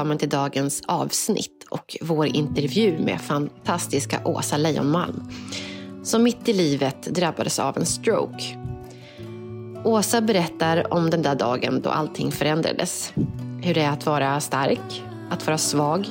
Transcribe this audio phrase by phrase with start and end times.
[0.00, 5.30] välkommen till dagens avsnitt och vår intervju med fantastiska Åsa Leijonmalm
[6.02, 8.44] som mitt i livet drabbades av en stroke.
[9.84, 13.12] Åsa berättar om den där dagen då allting förändrades.
[13.62, 16.06] Hur det är att vara stark, att vara svag,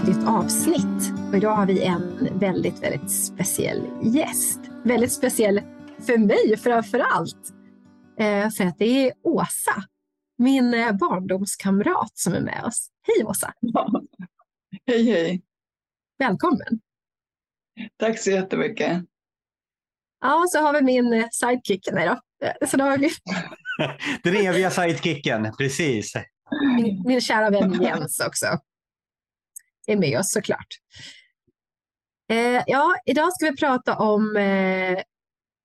[0.03, 1.12] ett nytt avsnitt.
[1.33, 4.59] Och idag har vi en väldigt, väldigt speciell gäst.
[4.83, 5.61] Väldigt speciell
[6.05, 7.53] för mig framför allt.
[8.19, 9.83] Eh, för att det är Åsa,
[10.37, 12.87] min eh, barndomskamrat som är med oss.
[13.07, 13.53] Hej Åsa!
[13.59, 14.01] Ja.
[14.85, 15.41] Hej hej!
[16.17, 16.81] Välkommen!
[17.97, 19.03] Tack så jättemycket!
[20.21, 21.87] Ja, så har vi min eh, sidekick.
[21.91, 22.21] Nej då.
[22.67, 23.09] Så då har vi...
[24.23, 26.13] Den eviga sidekicken, precis.
[26.77, 28.45] Min, min kära vän Jens också
[29.88, 30.67] är med oss såklart.
[32.29, 35.03] Eh, ja, idag ska vi prata om eh,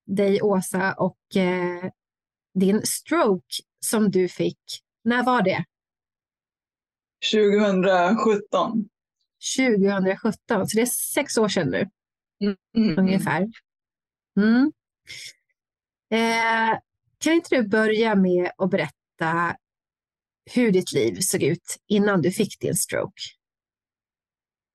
[0.07, 1.91] dig Åsa och eh,
[2.55, 4.59] din stroke som du fick.
[5.05, 5.65] När var det?
[7.33, 8.89] 2017.
[9.57, 11.89] 2017, så det är sex år sedan nu.
[12.75, 12.99] Mm.
[12.99, 13.47] Ungefär.
[14.37, 14.73] Mm.
[16.11, 16.79] Eh,
[17.19, 19.57] kan inte du börja med att berätta
[20.55, 23.23] hur ditt liv såg ut innan du fick din stroke?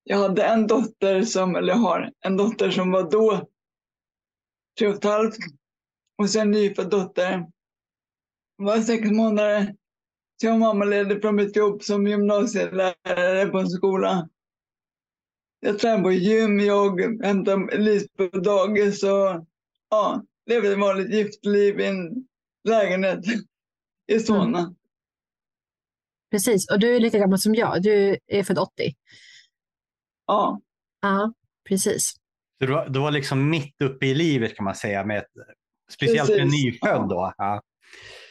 [0.04, 3.50] Jag hade en dotter som, eller har en dotter som var då
[4.80, 5.38] tre och ett halvt
[6.18, 7.46] och sen en nyfödd dotter.
[8.58, 9.76] Hon var sex månader.
[10.42, 14.30] Så jag var mamma ledde från mitt jobb som gymnasielärare på en skola.
[15.60, 19.46] Jag tränade på gym, jag hämtade Elise på dagis och
[19.90, 22.28] ja, levde ett vanligt giftliv i en
[22.64, 23.20] lägenhet
[24.08, 24.60] i Solna.
[24.60, 24.76] Mm.
[26.32, 27.84] Precis, och du är lika gammal som jag.
[27.84, 28.96] Du är född 80.
[30.28, 30.62] Ja.
[31.02, 31.34] Ja,
[31.70, 32.12] precis.
[32.60, 35.32] Så du, var, du var liksom mitt uppe i livet kan man säga, med ett,
[35.92, 36.38] speciellt precis.
[36.38, 37.34] med nyfödd då?
[37.38, 37.62] Ja.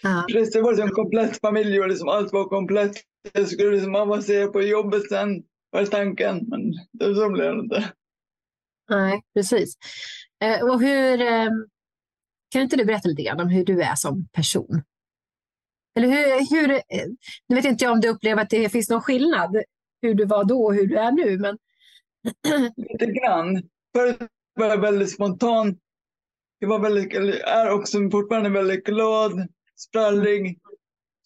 [0.03, 0.25] Ja.
[0.29, 2.97] Precis, det var liksom en komplett familj och liksom allt var komplett.
[3.33, 6.61] Jag skulle liksom avancera på jobbet sen, var tanken, men
[6.93, 7.93] det så blev det inte.
[8.91, 9.75] Nej, precis.
[10.45, 11.49] Eh, och hur, eh,
[12.53, 14.83] kan inte du berätta lite grann om hur du är som person?
[15.97, 17.07] Eller hur, hur, eh,
[17.49, 19.57] nu vet inte jag om du upplever att det finns någon skillnad
[20.03, 21.59] hur du var då och hur du är nu, men
[22.77, 23.63] Lite grann.
[23.97, 24.17] Förut
[24.55, 25.79] var jag väldigt spontan.
[26.59, 30.59] Jag var väldigt, är också fortfarande väldigt glad, sprallig.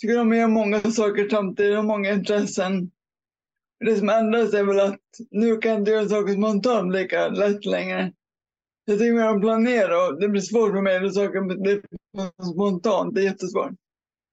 [0.01, 2.91] Tycker om att göra många saker samtidigt, har många intressen.
[3.85, 7.65] Det som ändras är väl att nu kan jag inte göra saker spontant lika lätt
[7.65, 8.13] längre.
[8.85, 11.83] Jag tycker mer om att planera och det blir svårt för mig när saker blir
[12.53, 13.15] spontant.
[13.15, 13.73] Det är jättesvårt.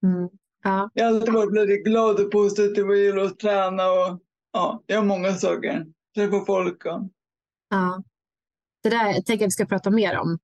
[0.02, 0.28] Mm.
[0.64, 0.90] Ja.
[0.94, 4.20] Jag har alltid varit väldigt glad och positiv och gillar att träna och
[4.52, 6.84] ja, göra många saker träffa folk.
[6.86, 7.08] Och...
[7.70, 8.02] Ja.
[8.82, 10.38] Det där tänker jag vi ska prata mer om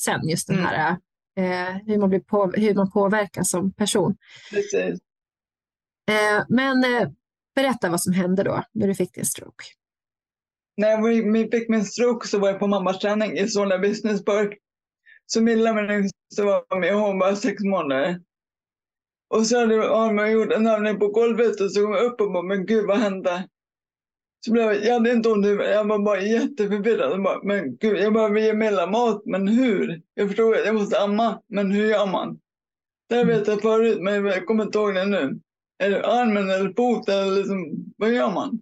[0.00, 0.66] sen, just den mm.
[0.66, 0.96] här
[1.36, 4.16] eh, hur, man blir på, hur man påverkas som person.
[4.50, 5.00] Precis.
[6.10, 7.08] Eh, men eh,
[7.54, 9.64] berätta vad som hände då när du fick din stroke.
[10.76, 14.58] När jag fick min stroke så var jag på mammas träning i Solna Business Park.
[15.26, 18.20] Så Milla, min yngsta, var med hon var sex månader.
[19.28, 22.32] Och så hade man gjort en övning på golvet och så kom jag upp och
[22.32, 23.48] bara, men gud vad hände?
[24.44, 27.22] Så blev jag, jag hade inte ont i jag var bara jätteförvirrad.
[27.22, 30.02] bara, men gud, jag behöver ge Milla mat, men hur?
[30.14, 32.40] Jag förstod att jag måste amma, men hur gör man?
[33.08, 35.40] Det vet jag förut, men jag kommer inte ihåg det nu.
[35.78, 38.60] Är det armen eller foten eller liksom, vad gör man?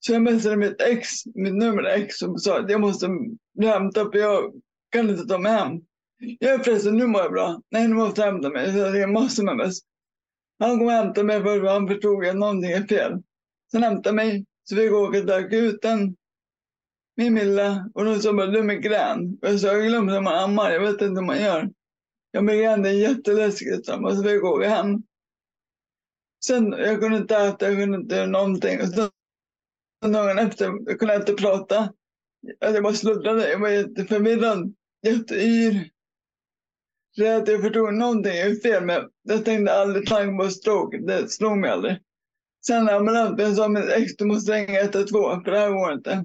[0.00, 3.08] Så jag messade mitt ex, mitt nummer ex och sa att jag måste
[3.62, 4.52] hämta, för jag
[4.90, 5.80] kan inte ta mig hem.
[6.38, 7.62] Jag är förresten, nu mår jag bra.
[7.70, 8.72] Nej, nu måste jag hämta mig.
[8.72, 9.78] Så jag ringde massor med mess.
[10.58, 13.22] Han kom och hämtade mig för han förstod att någonting är fel.
[13.72, 16.16] Sen hämtade mig, så vi åka till akuten
[17.16, 19.38] med Milla och de sa bara du är migrän.
[19.40, 21.70] Jag sa jag glömde hur man ammar, jag vet inte hur man gör.
[22.30, 25.02] Jag är jätteläskigt, så jag fick åka hem.
[26.44, 28.80] Sen, jag kunde inte äta, jag kunde inte göra någonting.
[28.80, 29.10] Och sen,
[30.12, 31.92] dagen efter, jag kunde inte prata.
[32.58, 34.74] Jag bara sluddrade, jag var jätteförvirrad,
[35.06, 35.90] jätteyr.
[37.16, 41.28] Rädd, jag förstod någonting jag är fel, men jag tänkte aldrig tanken på stroke, det
[41.28, 41.98] slog mig aldrig.
[42.66, 46.24] Sen ambulansen sa min ex, du måste ringa 112, för det här går inte.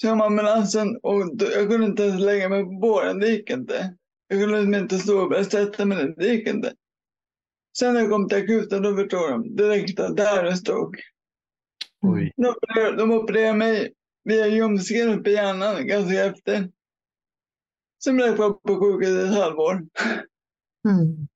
[0.00, 3.96] Så jag ambulansen och jag kunde inte ens lägga mig på båren, det gick inte.
[4.28, 6.74] Jag kunde liksom inte stå börja sätta mig det gick inte.
[7.78, 11.02] Sen när jag kom till akuten då förstod de direkt att det här är stroke.
[12.02, 12.32] Oj.
[12.36, 13.92] De opererade, de opererade mig
[14.24, 16.70] via ljumsken upp i hjärnan ganska efter.
[18.04, 19.72] Sen blev jag kvar på sjukhuset ett halvår.
[20.88, 21.28] Mm.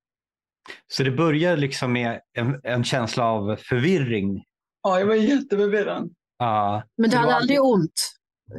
[0.89, 4.45] Så det börjar liksom med en, en känsla av förvirring.
[4.83, 6.11] Ja, jag var jätteförvirrad.
[6.39, 6.83] Ja.
[6.97, 8.13] Men du Det hade var- aldrig ont?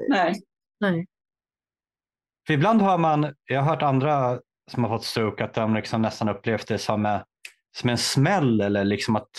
[0.10, 0.36] Nej.
[0.80, 1.06] Nej.
[2.48, 4.40] För ibland har man, jag har hört andra
[4.72, 7.22] som har fått stroke att de liksom nästan upplevt det som, eh,
[7.78, 9.30] som en smäll eller liksom att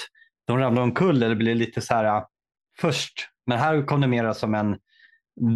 [0.47, 2.25] de ramlar omkull eller blir lite så här
[2.79, 3.13] först.
[3.47, 4.79] Men här kom det mer som en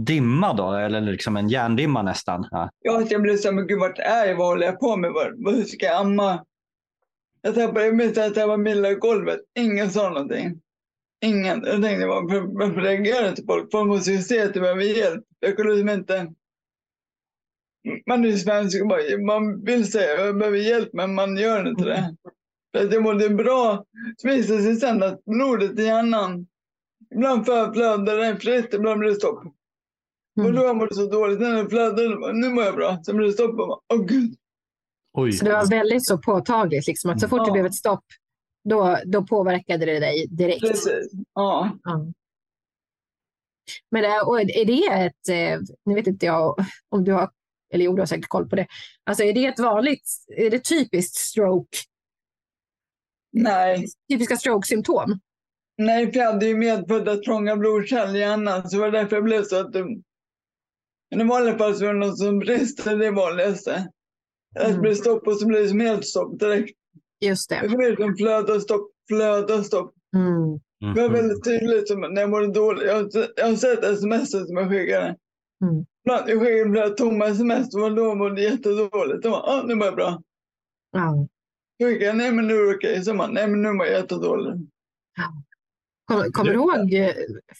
[0.04, 2.48] dimma då, eller liksom en järndimma nästan.
[2.50, 2.70] Ja.
[2.80, 4.36] Ja, att jag blev så här, men gud vart är jag?
[4.36, 5.10] Vad håller jag på med?
[5.44, 6.44] Hur ska jag amma?
[7.42, 9.40] Jag tappade, jag minns att jag var milla golvet.
[9.58, 10.60] Ingen sa någonting.
[11.24, 11.64] Ingen.
[11.64, 13.70] Jag tänkte, varför, varför reagerar inte folk?
[13.72, 15.24] Folk måste ju se att jag behöver hjälp.
[15.40, 16.32] Jag kunde liksom inte...
[18.06, 21.68] Man är ju svensk och man vill säga att jag behöver hjälp, men man gör
[21.68, 22.16] inte det.
[22.76, 23.84] För att jag mådde bra.
[24.16, 26.46] Så visade det sig sen att blodet i hjärnan,
[27.14, 29.44] ibland flödar det fritt, ibland blir det stopp.
[30.36, 30.54] Och Mm.
[30.56, 33.02] då jag mådde så dåligt, när det flödade, nu mår jag bra.
[33.06, 34.34] Sen blev det stopp och åh gud.
[35.12, 35.32] Oj.
[35.32, 37.52] Så det var väldigt så påtagligt, liksom, att så fort det Ja.
[37.52, 38.04] blev ett stopp,
[38.68, 40.60] då, då påverkade det dig direkt.
[40.60, 41.10] Precis.
[41.34, 41.78] Ja.
[41.84, 42.06] Ja.
[43.90, 46.56] Men är, och är det ett, eh, nu vet inte jag
[46.88, 47.30] om du har,
[47.74, 48.66] eller jo, du har säkert koll på det.
[49.04, 51.78] Alltså är det ett vanligt, är det typiskt stroke,
[53.32, 53.86] Nej.
[54.12, 55.20] typiska stroke-symptom?
[55.78, 59.24] Nej, för jag hade ju medfödda trånga blodkärl i hjärnan, så det var därför jag
[59.24, 59.84] blev så att det...
[61.10, 63.88] Men i vanliga fall så är det något som brister, det är vanligaste.
[64.54, 66.78] Att det blir stopp och så blir det som helt stopp direkt.
[67.20, 67.76] Just Det det.
[67.76, 69.94] blir som flöda och stopp, flöda och stopp.
[70.16, 70.94] Mm.
[70.94, 72.84] Det var väldigt tydligt som när jag mådde dåligt.
[72.86, 75.16] Jag har, jag har sett sms som jag skickade.
[75.64, 75.84] Mm.
[76.02, 79.22] Jag skickade ibland tomma sms, det var då jag mådde jättedåligt.
[79.22, 80.22] Då var ah, nu mår jag bra.
[80.92, 81.26] Ja.
[81.82, 83.04] Skickade jag, nej men nu är det okej.
[83.04, 84.56] Så man, nej men nu mår jag jättedåligt.
[86.04, 87.14] Kommer, kommer du ihåg, eh,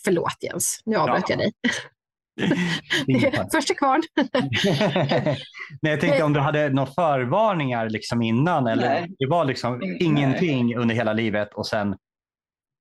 [0.04, 1.52] förlåt Jens, nu avbröt jag dig.
[3.06, 4.02] Ingen Första kvarn.
[5.82, 9.14] Nej, jag tänkte om du hade några förvarningar liksom innan eller Nej.
[9.18, 9.98] det var liksom Nej.
[10.02, 11.96] ingenting under hela livet och sen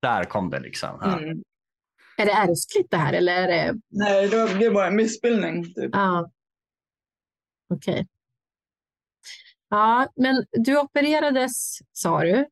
[0.02, 0.98] där kom det liksom.
[1.00, 1.18] Ja.
[1.18, 1.42] Mm.
[2.18, 3.80] Är det ärftligt det här eller är det?
[3.90, 5.64] Nej, det var, det var en missbildning.
[5.64, 5.90] Typ.
[5.92, 6.30] Ja.
[7.74, 8.06] Okej.
[9.70, 12.46] Ja, men du opererades sa du.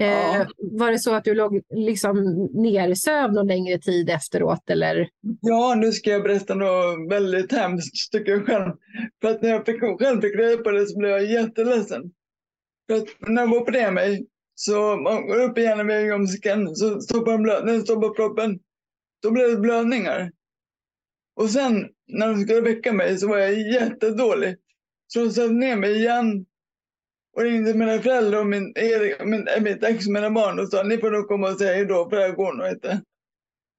[0.00, 0.46] Eh, Ja.
[0.56, 2.16] Var det så att du låg liksom
[2.52, 5.08] nersövd någon längre tid efteråt eller?
[5.40, 8.72] Ja, nu ska jag berätta något väldigt hemskt tycker jag själv.
[9.22, 12.02] För att när jag fick, själv fick reda på det så blev jag jätteledsen.
[12.90, 17.32] För att när de opererade mig så man går upp igen med ljumsken så stoppar
[17.32, 18.58] de blöd, när de stoppar proppen.
[19.22, 20.32] Då blev det blödningar.
[21.36, 24.56] Och sen när de skulle väcka mig så var jag jättedålig.
[25.06, 26.46] Så de satte ner mig igen
[27.36, 30.68] och ringde mina föräldrar och min, Erik, min, äh, mitt ex och mina barn och
[30.68, 33.02] sa ni får nog komma och säga hejdå för det här går nog inte.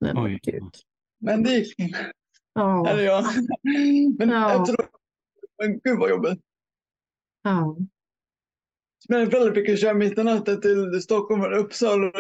[0.02, 0.40] Nej, men Oj.
[0.44, 0.74] gud.
[1.22, 1.76] Men det gick.
[2.54, 3.26] Ja, Eller ja.
[4.20, 4.62] Men Ja.
[4.62, 4.90] efteråt,
[5.64, 6.40] men gud vad jobbigt.
[7.44, 7.78] ja.
[9.10, 12.14] Mina föräldrar fick köra mitt i natten till Stockholm och Uppsala och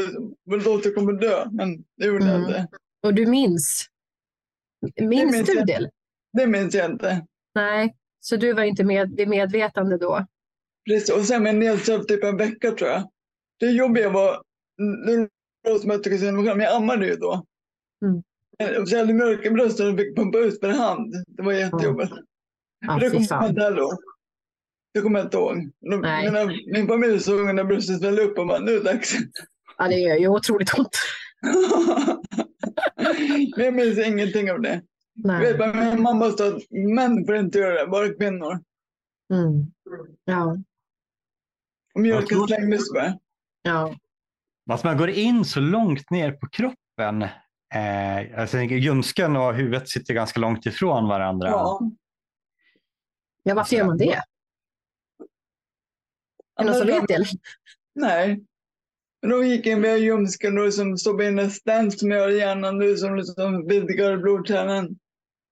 [0.51, 1.45] väl då att jag kommer dö.
[1.51, 2.47] Men det gjorde jag Mm.
[2.49, 2.67] inte.
[3.03, 3.85] Och du minns?
[5.01, 5.67] Minns minns du jag.
[5.67, 5.89] det?
[6.33, 7.25] Det minns jag inte.
[7.55, 10.25] Nej, så du var inte med, vid medvetande då?
[10.85, 11.09] Precis.
[11.09, 13.09] Och sen med nedsövd typ en vecka tror jag.
[13.59, 14.41] Det jobbiga var,
[14.77, 15.29] nu låter
[15.73, 17.45] det som att jag tycker men jag ammade ju då.
[18.05, 18.23] Mm.
[18.87, 21.13] Så jag hade mjölk i bröstet och fick pumpa ut för hand.
[21.27, 22.11] Det var jättejobbigt.
[22.87, 23.97] Ja, det fy kommer jag inte ihåg.
[24.93, 25.71] Det kommer jag inte ihåg.
[25.79, 29.13] De, mina, min familj såg när bröstet svällde upp och bara, nu är det dags.
[29.77, 30.97] Ja, det gör ju otroligt ont.
[33.55, 34.81] Men jag minns ingenting av det.
[35.13, 35.53] Jag Nej.
[35.53, 38.59] vet min mamma sa att män får inte göra det, bara kvinnor.
[39.33, 39.71] Mm.
[40.25, 40.57] Ja,
[42.01, 43.17] mjölken slängdes bara.
[43.62, 43.95] ja.
[44.69, 47.21] Att man går in så långt ner på kroppen.
[47.75, 51.47] Eh, alltså, ljumsken och huvudet sitter ganska långt ifrån varandra.
[51.47, 51.81] Ja.
[53.43, 54.13] ja, varför gör man det?
[54.15, 54.23] Är
[56.57, 57.25] det någon som vet det?
[57.95, 58.43] Nej.
[59.27, 62.97] Då gick jag via ljumsken och liksom stoppade in en stent som i hjärnan nu
[62.97, 65.00] som liksom vidgar blodkärlen.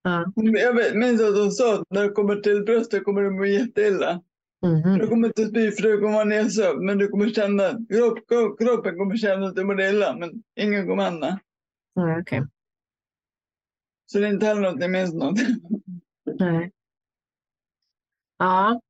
[0.03, 0.25] Ja.
[0.35, 3.45] Jag vet- minns att de sa att när det kommer till bröstet kommer det må
[3.45, 4.21] jätteilla.
[4.61, 4.97] Mhm.
[4.97, 8.59] Du kommer inte spy för du kommer vara nedsövd, men du kommer känna, kropp, kropp,
[8.59, 11.39] kroppen kommer känna att du mår illa, men ingen kommer hända.
[11.93, 12.43] Ja, okej.
[14.05, 15.39] Så det är inte heller något jag minns något.
[16.39, 16.71] Nej.
[18.37, 18.81] Ja.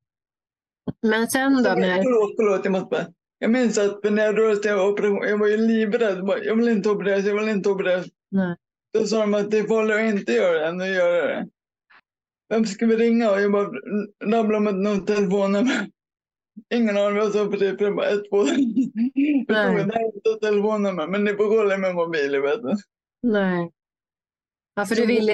[1.01, 2.04] Men sen då när...
[2.04, 3.08] Förlåt, förlåt, jag måste bara.
[3.40, 6.30] Jag minns att när jag rörde sig operation, jag var ju livrädd.
[6.44, 8.08] Jag vill inte opereras, jag vill inte opereras.
[8.30, 8.56] Nej.
[8.94, 11.48] Då sa de att det är farligare att inte göra det än att göra det.
[12.51, 13.31] Vem ska vi ringa?
[13.31, 13.70] Och jag bara
[14.24, 15.89] rabblade med något telefonnummer.
[16.74, 18.46] Ingen aning vad jag sa för det var ett, två.
[19.48, 19.93] Jag
[20.24, 22.75] tog ett telefonnummer, men ni får kolla med mobilen, vet du.
[23.24, 23.72] Nej.
[24.75, 25.34] Ja, för du ville...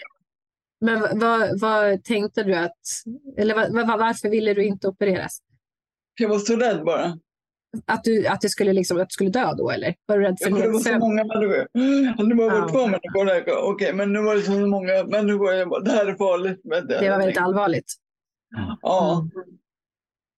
[0.81, 2.77] Men vad- vad, tänkte du att...
[3.37, 5.39] Eller vad, varför ville du inte opereras?
[6.19, 7.19] Jag var så rädd bara.
[7.85, 9.95] Att du, att du skulle liksom, att du skulle dö då eller?
[10.05, 11.67] Var du rädd för Ja, det var så många människor.
[12.29, 12.69] Det var bara Ja.
[12.69, 13.57] två människor där.
[13.57, 15.53] Okej, men nu var det så många människor.
[15.53, 16.61] Jag bara, det här är farligt.
[16.63, 17.01] Vet jag.
[17.03, 17.93] Det var väldigt allvarligt.
[18.81, 19.27] Ja.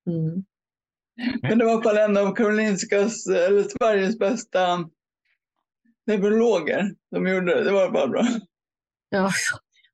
[0.07, 0.43] Mm.
[1.41, 4.89] Men det var i alla fall en av Karolinskas, eller Sveriges bästa
[6.07, 7.63] neurologer som gjorde det.
[7.63, 8.25] Det var bara bra.
[9.09, 9.31] Ja,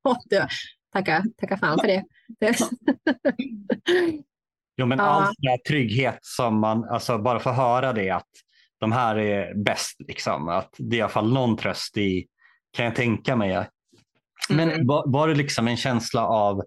[0.30, 0.48] det,
[0.94, 2.04] tacka, tacka fan för det.
[4.78, 5.04] Jo, men Ja.
[5.04, 8.28] all sån där trygghet som man, alltså bara få höra det att
[8.80, 10.48] de här är bäst, liksom.
[10.50, 12.28] att det är i alla fall någon tröst i,
[12.74, 13.68] kan jag tänka mig.
[14.50, 14.88] Men Mm.
[14.88, 16.62] var, var det liksom en känsla av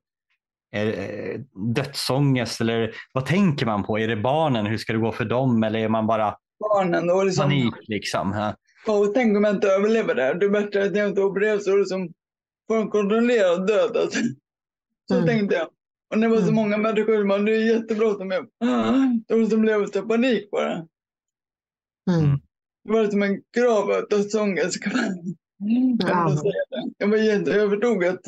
[0.75, 1.41] eh,
[1.75, 3.99] dödsångest eller vad tänker man på?
[3.99, 4.67] Är det barnen?
[4.67, 5.63] Hur ska det gå för dem?
[5.63, 7.75] Eller är man bara Barnen, då var det som, panik?
[7.89, 8.33] Liksom?
[8.33, 8.55] Ja.
[8.87, 10.35] Åh, tänk om jag inte överlever det här.
[10.35, 12.13] Det är bättre att jag inte opereras så det som
[12.67, 13.97] får en kontrollerad död.
[13.97, 14.19] Alltså.
[15.09, 15.27] Så Mm.
[15.27, 15.69] tänkte jag.
[16.11, 16.55] Och när det var så Mm.
[16.55, 18.31] många människor, som bara, det är jättebråttom.
[18.31, 18.47] Jag,
[19.29, 20.73] de som blev så panik bara.
[22.11, 22.41] Mm.
[22.85, 24.87] Det var som en grav av dödsångest.
[24.87, 26.43] man- man Ja.
[26.99, 28.21] Jag var jätte, jag förstod att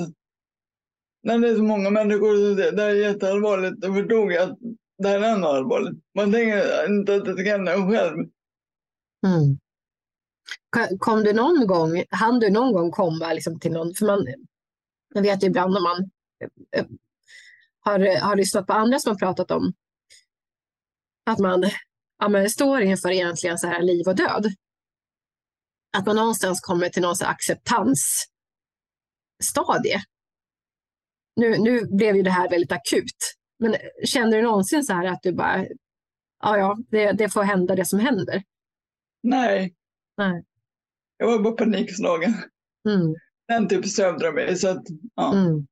[1.23, 4.51] när det är så många människor som säger det här är jätteallvarligt, då förstod jag
[4.51, 4.59] att
[4.99, 5.99] det här är ännu allvarligt.
[6.15, 8.17] Man tänker inte att det ska hända en själv.
[9.27, 9.59] Mm.
[10.77, 14.27] Ko- Kom du någon gång, hann du någon gång komma liksom till någon, för man,
[15.15, 16.11] jag vet ju ibland när man
[17.81, 19.73] har, har lyssnat på andra som har pratat om
[21.31, 21.65] att man
[22.19, 24.47] ja, men står inför egentligen så här liv och död.
[25.97, 30.03] Att man någonstans kommer till någon acceptansstadie.
[31.37, 35.23] Nu, nu blev ju det här väldigt akut, men känner du någonsin så här att
[35.23, 35.67] du bara,
[36.41, 38.43] ja, ja, det, det får hända det som händer?
[39.23, 39.75] Nej.
[40.17, 40.45] Nej.
[41.17, 42.35] Jag var bara panikslagen.
[42.89, 43.15] Mm.
[43.49, 43.85] Den typ
[44.35, 44.57] mig.
[44.57, 44.85] Så att,
[45.15, 45.67] ja, Mm.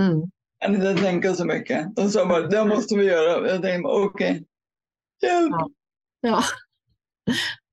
[0.00, 0.30] Mm.
[0.62, 1.96] Kan inte tänka så mycket.
[1.96, 3.48] De sa bara, det måste vi göra.
[3.48, 4.44] Jag tänkte okej.
[5.22, 5.50] Hjälp!
[5.50, 5.68] Ja.
[6.20, 6.42] Ja.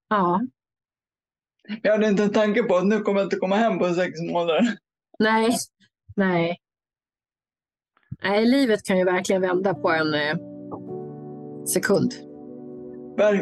[0.09, 0.41] ja.
[1.83, 4.21] Jag hade inte en tanke på att nu kommer jag inte komma hem på sex
[4.31, 4.77] månader.
[5.19, 5.49] Nej.
[6.15, 6.57] Nej.
[8.23, 10.35] Nej, livet kan ju verkligen vända på en eh,
[11.73, 12.13] sekund.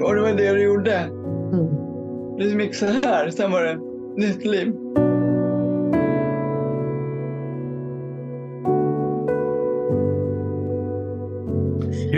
[0.03, 0.95] Och det var det det gjorde.
[0.95, 1.67] Mm.
[2.37, 3.79] Det gick så här, sen var det
[4.25, 4.73] nytt liv.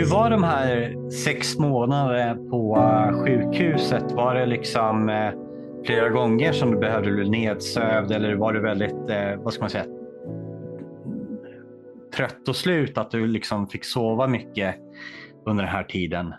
[0.00, 4.12] Hur var de här sex månaderna på eh, sjukhuset?
[4.12, 5.32] Var det liksom eh,
[5.86, 9.70] flera gånger som du behövde bli nedsövd eller var du väldigt, eh, vad ska man
[9.70, 9.86] säga,
[12.14, 14.76] trött och slut att du liksom fick sova mycket
[15.46, 16.34] under den här tiden?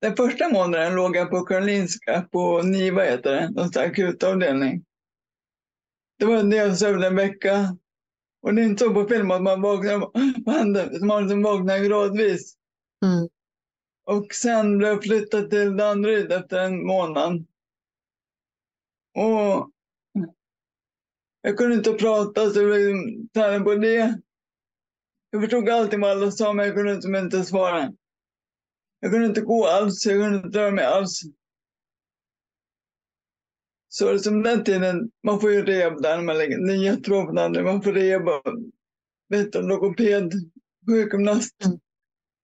[0.00, 4.84] Den första månaden låg jag på Karolinska, på NIVA heter det, någon akutavdelning.
[6.18, 7.76] Det var en jag en vecka.
[8.46, 10.00] Och det är inte så på film att man vaknar?
[10.98, 12.56] Så man liksom vaknar gradvis.
[13.04, 13.28] Mm.
[14.04, 17.46] Och sen blev jag flyttad till Danderyd efter en månad.
[19.14, 19.70] Och
[21.40, 22.94] jag kunde inte prata så jag blev
[23.34, 24.20] träna på det.
[25.30, 27.92] Jag förstod allting vad alla sa men jag kunde inte, inte svara.
[29.00, 31.20] Jag kunde inte gå alls, jag kunde inte röra mig alls.
[33.98, 37.32] Så som den tiden, man får ju rehab där när man lägger, det är jättebra
[37.32, 38.42] Danderyd, man får rehab av
[39.28, 40.32] vet du, logoped,
[40.86, 41.78] sjukgymnast, Mm.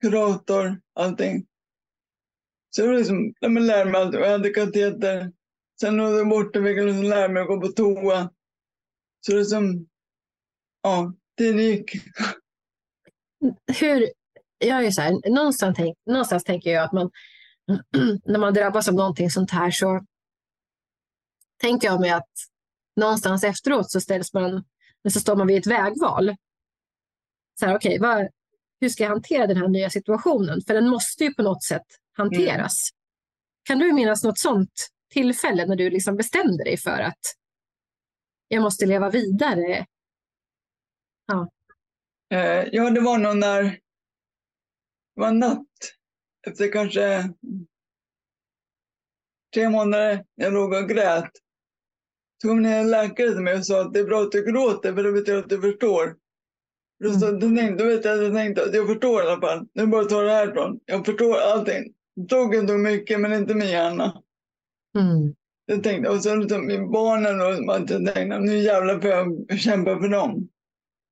[0.00, 1.46] kurator, allting.
[2.70, 4.14] Så det var liksom, när man lär mig allt.
[4.14, 5.32] Jag hade kateter.
[5.80, 8.30] Sen när jag var borta fick jag liksom lära mig att gå på toa.
[9.26, 9.86] Så det som,
[10.82, 11.90] ja, tiden gick.
[13.80, 14.08] Hur,
[14.58, 17.10] jag är så här, någonstans, tänk, någonstans tänker jag att man,
[18.24, 20.06] när man drabbas av någonting sånt här så
[21.62, 22.30] tänker jag mig att
[22.96, 24.64] någonstans efteråt så ställs man,
[25.12, 26.36] så står man vid ett vägval.
[27.60, 28.28] Så här, okej, vad,
[28.80, 30.60] hur ska jag hantera den här nya situationen?
[30.66, 32.90] För den måste ju på något sätt hanteras.
[33.62, 37.20] Kan du minnas något sånt tillfälle när du liksom bestämde dig för att
[38.48, 39.86] jag måste leva vidare?
[42.30, 43.78] Eh, ja, det var nog när det
[45.14, 45.66] var natt
[46.46, 47.34] efter kanske
[49.54, 51.30] tre månader, jag låg och grät.
[52.42, 54.94] Kom ner en läkare till mig och sa att det är bra att du gråter
[54.94, 56.16] för det betyder att du förstår.
[57.04, 59.66] Då, så, då, tänkte, då vet jag, jag tänkte att jag förstår i alla fall.
[59.74, 60.80] Nu bara ta det härifrån.
[60.84, 61.92] Jag förstår allting.
[62.28, 64.22] Drogen tog mycket men inte min hjärna.
[64.98, 65.34] Mm.
[65.66, 70.08] Jag tänkte, och så liksom, barnen och man tänkte, nu jävlar får jag kämpa för
[70.08, 70.48] dem.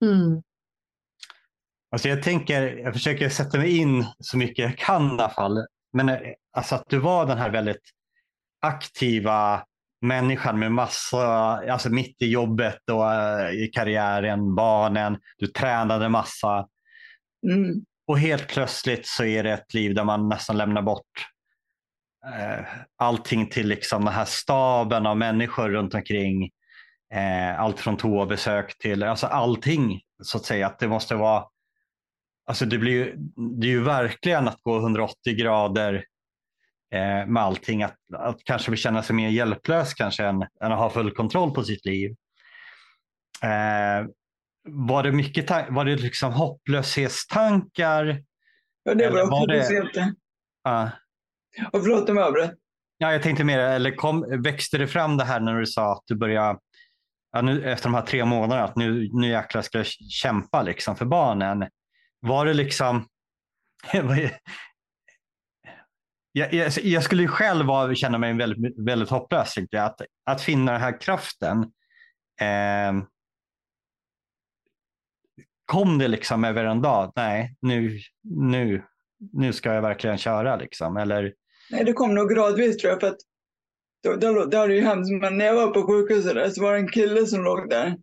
[0.05, 0.43] Mm.
[1.91, 5.67] Alltså jag tänker, jag försöker sätta mig in så mycket jag kan i alla fall.
[5.93, 6.19] Men eh,
[6.53, 7.83] alltså att du var den här väldigt
[8.61, 9.65] aktiva
[10.01, 11.27] människan med massa,
[11.73, 16.67] alltså mitt i jobbet och uh, i karriären, barnen, du tränade massa.
[17.47, 17.85] Mm.
[18.07, 21.27] Och helt plötsligt så är det ett liv där man nästan lämnar bort
[22.27, 22.67] uh,
[22.97, 26.51] allting till liksom den här staben av människor runt omkring.
[27.15, 30.67] Uh, allt från toabesök till alltså allting så att säga.
[30.67, 31.45] Att det måste vara
[32.47, 33.15] Alltså det, blir
[33.61, 36.05] det är ju verkligen att gå 180 grader
[36.95, 37.83] eh, med allting.
[37.83, 41.65] Att, att kanske känna sig mer hjälplös kanske än, än att ha full kontroll på
[41.65, 42.11] sitt liv.
[43.43, 44.07] Eh,
[44.69, 48.23] var det mycket var det liksom hopplöshetstankar?
[48.83, 49.93] Ja, det var, var det...
[49.95, 50.15] det...
[50.69, 50.89] Uh,
[51.73, 52.55] och förlåt om jag avbröt.
[52.99, 56.03] Ja, jag tänkte mer, eller kom, växte det fram det här när du sa att
[56.07, 56.59] du började
[57.33, 60.97] ja, nu, efter de här tre månaderna, att nu, nu jäklar ska jag kämpa liksom
[60.97, 61.69] för barnen.
[62.21, 63.07] Var det liksom...
[66.33, 69.59] jag, jag, alltså, jag, skulle själv känna mig väldigt, väldigt hopplös.
[69.59, 69.83] Inte?
[69.83, 71.59] Att, att finna den här kraften.
[72.41, 73.05] Eh,
[75.65, 77.13] kom det liksom över en dag?
[77.17, 78.83] Nej, nu, nu,
[79.33, 80.57] nu ska jag verkligen köra.
[80.57, 80.97] Liksom.
[80.97, 81.35] Eller...
[81.71, 83.01] Nej, det kom nog gradvis tror jag.
[83.01, 83.19] För att
[84.03, 86.73] det, det, det hade ju hemskt, men när jag var på sjukhuset där, så var
[86.73, 87.97] det en kille som låg där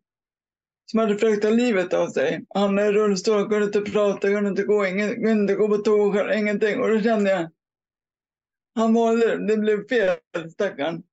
[0.91, 2.45] som hade försökt ta livet av sig.
[2.49, 5.77] Han är i rullstol, kunde inte prata, kunde inte gå, ingen, kunde inte gå på
[5.77, 6.81] toa, ingenting.
[6.81, 7.49] Och då kände jag,
[8.77, 10.17] han valde det, blev fel,
[10.51, 11.03] stackarn.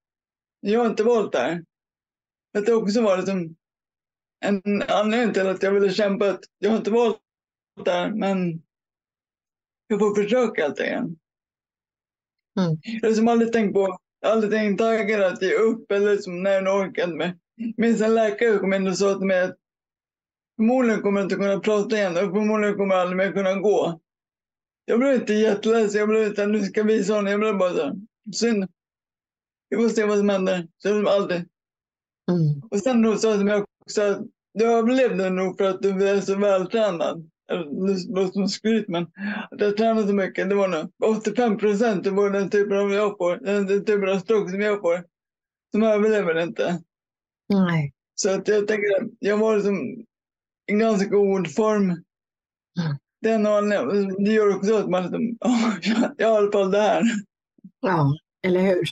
[0.61, 1.65] Jag har inte valt det här.
[2.53, 3.57] Det också var liksom
[4.45, 6.31] en anledning till att jag ville kämpa.
[6.31, 7.19] Att jag har inte valt
[7.85, 8.63] det här, men
[9.87, 11.19] jag får försöka helt enkelt.
[12.61, 12.79] Mm.
[12.83, 16.51] Jag har som aldrig tänkt på, aldrig tänkt tanken att ge upp eller liksom, när
[16.51, 17.39] jag orkat med.
[17.77, 19.59] minns en läkare kom in och sa till mig att
[20.57, 24.01] Förmodligen kommer jag inte kunna prata igen och förmodligen kommer jag aldrig mer kunna gå.
[24.85, 25.99] Jag blev inte jätteledsen.
[25.99, 27.31] Jag blev inte nu ska jag visa honom.
[27.31, 27.95] Jag blev bara så här,
[28.33, 28.69] synd.
[29.71, 30.69] Vi får se vad som händer.
[30.79, 31.49] Så det alltid.
[32.31, 32.63] Mm.
[32.71, 34.21] Och sen då sa de också att
[34.55, 37.31] du överlevde nog för att du är så vältränad.
[37.47, 39.03] Det låter som skryt men
[39.51, 40.49] att jag tränat så mycket.
[40.49, 43.37] Det var nog 85 procent av den typen av jag får.
[43.37, 45.05] Den typen av stroke som jag får.
[45.73, 46.83] Som överlever inte.
[47.49, 47.93] Nej.
[48.15, 50.05] Så att jag tänker jag var liksom
[50.67, 51.85] en ganska god form.
[51.85, 52.97] Mm.
[53.25, 53.43] Den
[54.25, 55.75] det gör också att man liksom, oh,
[56.17, 57.03] jag har i alla fall det här.
[57.81, 58.83] Ja, eller hur?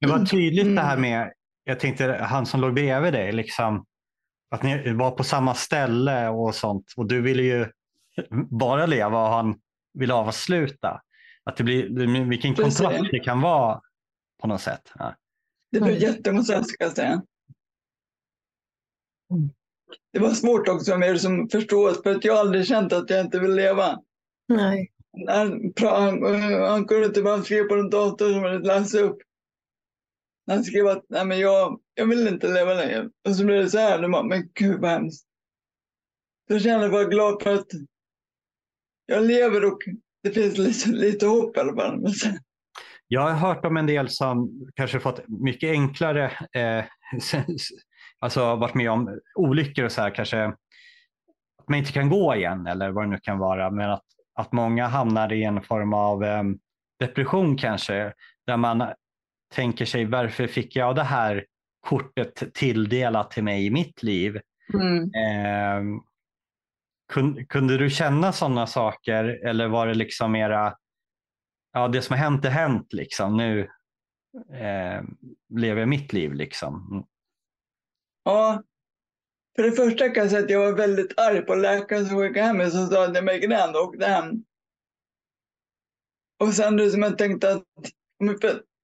[0.00, 1.10] Det var tydligt det här mm.
[1.10, 1.32] med,
[1.64, 3.86] jag tänkte han som låg bredvid dig, liksom,
[4.50, 6.84] att ni var på samma ställe och sånt.
[6.96, 7.66] Och du ville ju
[8.50, 9.60] bara leva och han
[9.98, 11.00] ville avsluta.
[11.44, 13.80] Att det blir, vilken kontrast det kan vara
[14.42, 14.92] på något sätt.
[14.98, 15.14] Ja.
[15.72, 16.02] Det blir mm.
[16.02, 17.22] jättemångt ska jag säga.
[19.32, 19.50] Mm
[20.12, 23.20] det var svårt också med det som förstås för att jag aldrig känt att jag
[23.20, 23.98] inte vill leva.
[24.48, 24.90] Nej.
[25.28, 26.22] Han, han,
[26.62, 29.18] han kunde inte bara skriva på en dator som han läsa upp.
[30.46, 33.10] Han skrev att Nej, men jag, jag vill inte leva längre.
[33.28, 34.02] Och så blev det så här.
[34.02, 35.26] De bara, men gud vad hemskt.
[36.48, 37.68] Så jag kände bara glad för att
[39.06, 39.78] jag lever och
[40.22, 42.06] det finns lite, lite hopp i alla fall.
[43.08, 46.84] Jag har hört om en del som kanske fått mycket enklare eh,
[48.20, 50.44] alltså varit med om olyckor och så här kanske
[51.58, 53.70] att man inte kan gå igen eller vad det nu kan vara.
[53.70, 54.04] Men att,
[54.34, 56.42] att många hamnar i en form av eh,
[56.98, 58.12] depression kanske
[58.46, 58.84] där man
[59.54, 61.46] tänker sig varför fick jag det här
[61.80, 64.40] kortet tilldelat till mig i mitt liv?
[64.74, 65.02] Mm.
[65.04, 66.00] Eh,
[67.12, 70.74] kunde, kunde du känna sådana saker eller var det liksom mera,
[71.72, 73.60] ja det som har hänt är hänt liksom, nu
[74.52, 75.02] eh,
[75.54, 77.06] lever jag mitt liv liksom?
[78.30, 78.62] Ja,
[79.56, 82.46] för det första kan jag säga att jag var väldigt arg på läkaren som skickade
[82.46, 84.44] hem mig som sa att jag migrän och åkte hem.
[86.38, 87.62] Och sen det som jag tänkte att,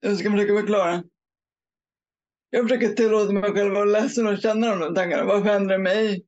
[0.01, 1.05] jag ska försöka förklara.
[2.51, 5.25] Jag försöker tillåta mig själv att vara ledsen och känna de tankarna.
[5.25, 6.27] Varför händer det mig?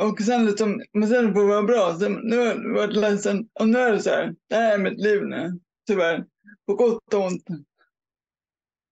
[0.00, 1.98] Och sen liksom, men sen får det vara bra.
[1.98, 4.34] Sen, nu har jag varit ledsen och nu är det så här.
[4.48, 6.26] Det här är mitt liv nu, tyvärr.
[6.66, 7.48] På gott och ont.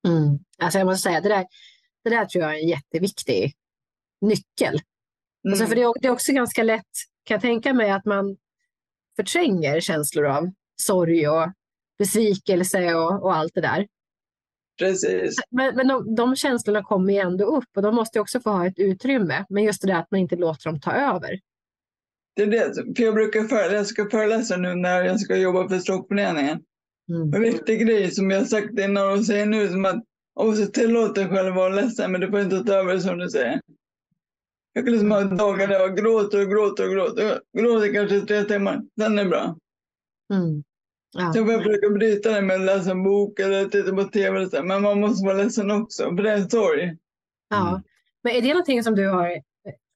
[0.08, 0.38] Mm.
[0.58, 1.46] Alltså jag måste säga, det där,
[2.04, 3.54] det där tror jag är en jätteviktig
[4.20, 4.74] nyckel.
[5.44, 5.52] Mm.
[5.52, 6.90] Alltså för det är, det är också ganska lätt,
[7.24, 8.36] kan jag tänka mig, att man
[9.16, 10.50] förtränger känslor av
[10.82, 11.52] sorg och
[11.98, 13.86] besvikelse och, och allt det där.
[14.78, 15.36] Precis.
[15.50, 18.66] Men, men de, de känslorna kommer ju ändå upp och de måste också få ha
[18.66, 19.44] ett utrymme.
[19.48, 21.40] Men just det där att man inte låter dem ta över.
[22.36, 25.68] Det är det, för jag brukar föreläsa, jag ska föreläsa nu när jag ska jobba
[25.68, 26.62] för Strokeföreningen.
[27.08, 27.34] Mm.
[27.34, 30.04] En viktig grej som jag sagt innan och säger nu som att
[30.40, 33.18] och så tillåt dig själv att vara ledsen men du får inte ta över som
[33.18, 33.60] du säger.
[34.72, 37.40] Jag kan liksom ha dagar där jag gråter och gråter och gråter.
[37.52, 39.56] Jag gråter kanske i tre timmar, sen är det bra.
[40.32, 40.64] Mm.
[41.12, 41.32] Ja.
[41.32, 44.36] Sen får jag försöka bryta det med att läsa en bok eller titta på tv.
[44.36, 44.62] Eller så.
[44.62, 46.96] Men man måste vara ledsen också, för det är en sorg.
[47.48, 47.68] Ja.
[47.68, 47.82] Mm.
[48.22, 49.42] Men är det någonting som du har,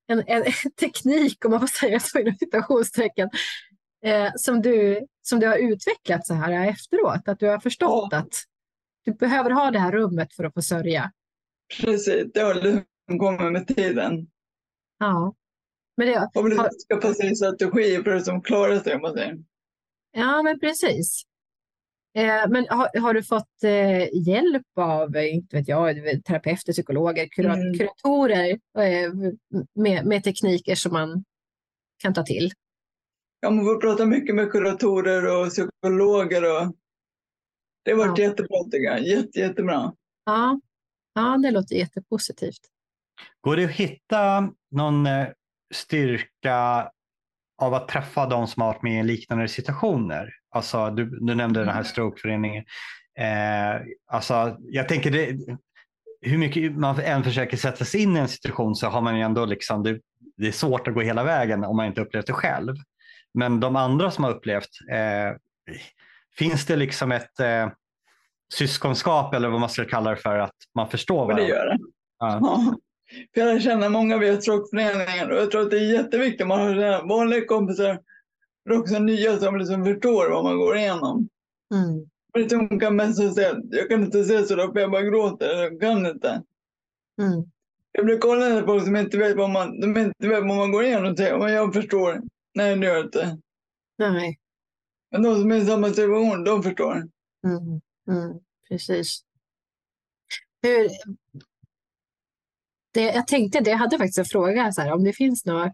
[0.07, 0.45] en, en
[0.81, 3.31] teknik om man får säga så inom citationstecken,
[4.05, 7.29] eh, som, du, som du har utvecklat så här efteråt?
[7.29, 8.19] Att du har förstått Ja.
[8.19, 8.35] att
[9.05, 11.13] du behöver ha det här rummet för att få sörja?
[11.81, 14.27] Precis, det liksom kommit med tiden.
[14.99, 15.35] Ja.
[15.97, 18.95] Men det, Och Har- skaffa sig strategier för det som klarar sig.
[18.95, 19.39] om man säger.
[20.13, 21.23] ja, men precis.
[22.17, 27.55] Eh, men har, har du fått eh, hjälp av, inte vet jag, terapeuter, psykologer, kura,
[27.55, 27.75] Mm.
[27.79, 29.13] kuratorer eh,
[29.75, 31.25] med, med tekniker som man
[32.03, 32.51] kan ta till?
[33.41, 36.43] Ja, man får prata mycket med kuratorer och psykologer.
[36.45, 36.75] Och...
[37.85, 38.25] Det har varit Ja.
[38.25, 39.01] jättebra tycker jag.
[39.03, 39.93] Jätte, jättebra.
[40.25, 40.61] Ja.
[41.15, 42.61] ja, det låter jättepositivt.
[43.41, 45.27] Går det att hitta någon eh,
[45.75, 46.91] styrka
[47.63, 50.31] av att träffa de som har varit med i liknande situationer?
[50.51, 52.65] Alltså, du, du nämnde den här strokeföreningen.
[53.19, 55.37] Eh, alltså, jag tänker det,
[56.21, 59.23] hur mycket man än försöker sätta sig in i en situation så har man ju
[59.23, 60.01] ändå liksom, det,
[60.37, 62.77] det är svårt att gå hela vägen om man inte upplevt det själv.
[63.35, 65.37] Men de andra som har upplevt, eh,
[66.39, 67.69] finns det liksom ett eh,
[68.55, 71.57] syskonskap eller vad man ska kalla det för, att man förstår Och det varandra?
[71.57, 71.79] gör det.
[72.19, 72.39] Ja.
[72.43, 72.75] Ja.
[73.35, 76.61] För jag känner många via strokeföreningen och jag tror att det är jätteviktigt att man
[76.61, 78.01] har vanliga kompisar
[78.65, 81.29] men också nya som liksom förstår vad man går igenom.
[81.75, 82.09] Mm.
[82.35, 85.63] Det kan mest säga jag kan inte se så då för jag bara gråter.
[85.63, 86.43] Jag kan inte.
[87.23, 87.45] Mm.
[87.93, 90.73] Jag brukar kolla när folk som inte vet vad man, de inte vet vad man
[90.73, 92.23] går igenom och säger men jag förstår.
[92.55, 93.39] Nej det gör jag inte.
[93.99, 94.39] Nej.
[95.15, 96.95] Men de som är i samma situation, de förstår.
[97.47, 97.81] Mm.
[98.09, 98.39] Mm.
[98.69, 99.21] Precis.
[100.63, 100.89] Hur,
[102.95, 105.73] det, jag tänkte det, jag hade faktiskt en fråga så här, om det finns några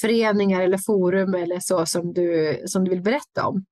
[0.00, 3.64] föreningar eller forum eller så som du, som du vill berätta om.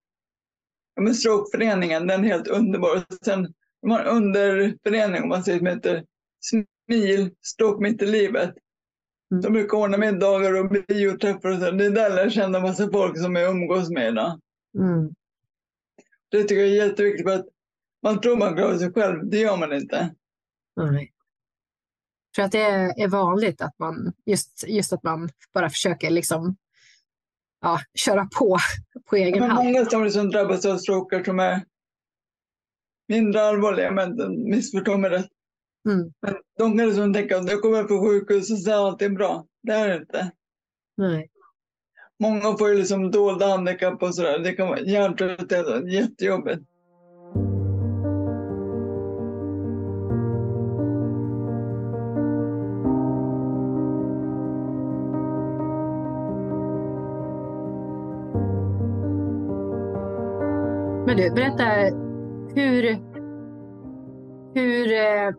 [0.94, 2.96] Ja, men strokeföreningen, den är helt underbar.
[2.96, 6.04] Och Sen de har en underförening om man säger som heter
[6.40, 8.54] SMIL, Stroke mitt i livet.
[9.30, 9.42] Mm.
[9.42, 11.70] De brukar ordna middagar och bioträffar och så.
[11.70, 14.40] Det är där jag känner massa folk som jag umgås med idag.
[14.78, 15.14] Mm.
[16.28, 17.46] Det tycker jag är jätteviktigt för att
[18.02, 20.14] man tror man klarar sig själv, det gör man inte.
[20.76, 21.12] Nej.
[22.36, 22.60] För att det
[23.02, 26.56] är vanligt att man just, just att man bara försöker liksom
[27.60, 28.58] ja, köra på
[29.04, 29.64] på egen Men hand.
[29.64, 31.64] många som liksom drabbas av stroker som är
[33.08, 34.16] mindre allvarliga, men
[34.50, 35.30] missförstå mig rätt.
[35.88, 36.12] Mm.
[36.20, 39.46] Men de kan liksom tänka att jag kommer på sjukhus och så är allting bra.
[39.62, 40.30] Det är det inte.
[40.96, 41.30] Nej.
[42.22, 44.38] Många får ju liksom dolda handikapp och sådär.
[44.38, 46.62] Det kan vara hjärntrötthet jättejobbigt.
[61.06, 61.64] Men du, berätta
[62.54, 62.98] hur,
[64.54, 65.34] hur eh,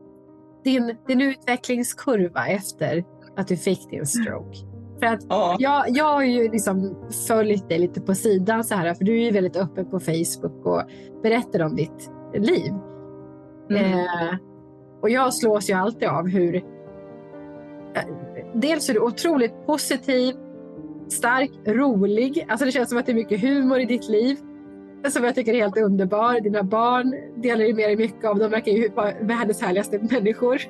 [0.63, 3.03] din, din utvecklingskurva efter
[3.37, 4.72] att du fick din stroke.
[4.99, 6.95] För att Ja, jag, jag har ju liksom
[7.27, 10.65] följt dig lite på sidan så här, för du är ju väldigt öppen på Facebook
[10.65, 10.81] och
[11.23, 12.73] berättar om ditt liv.
[13.69, 13.83] mm.
[13.99, 14.35] Eh,
[15.01, 16.55] och jag slås ju alltid av hur...
[16.55, 16.61] Eh,
[18.53, 20.35] dels är du otroligt positiv,
[21.09, 22.45] stark, rolig.
[22.49, 24.37] Alltså det känns som att det är mycket humor i ditt liv.
[25.09, 26.39] Som jag tycker är helt underbar.
[26.39, 28.39] Dina barn delar ju med dig mycket av.
[28.39, 30.61] De verkar ju vara världens härligaste människor.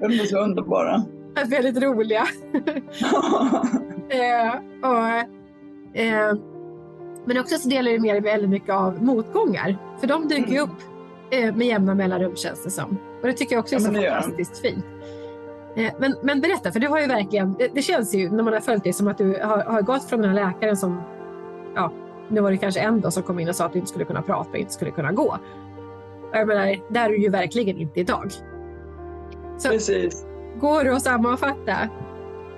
[0.00, 1.02] de är så underbara.
[1.48, 2.26] väldigt roliga.
[4.10, 4.54] Eh,
[4.90, 5.08] och,
[6.00, 6.34] eh,
[7.24, 9.76] men också så delar du med dig väldigt mycket av motgångar.
[10.00, 10.62] För de dyker Mm.
[10.62, 10.70] upp
[11.30, 12.96] eh, med jämna mellanrum känns det som.
[13.20, 14.84] Och det tycker jag också är Ja, så fantastiskt fint.
[15.76, 18.52] Eh, men, men berätta, för du har ju verkligen, det, det känns ju när man
[18.52, 21.00] har följt dig som att du har, har gått från den här läkaren som,
[21.74, 21.92] ja,
[22.28, 24.04] nu var det kanske en då som kom in och sa att du inte skulle
[24.04, 25.36] kunna prata och inte skulle kunna gå.
[26.30, 28.30] Och Jag menar, där är du ju verkligen inte idag.
[29.58, 30.26] Så Precis.
[30.60, 31.76] Går du att sammanfatta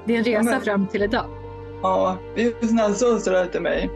[0.04, 1.24] din resa men- fram till idag?
[1.82, 3.90] Ja, just när han sa sådär till mig.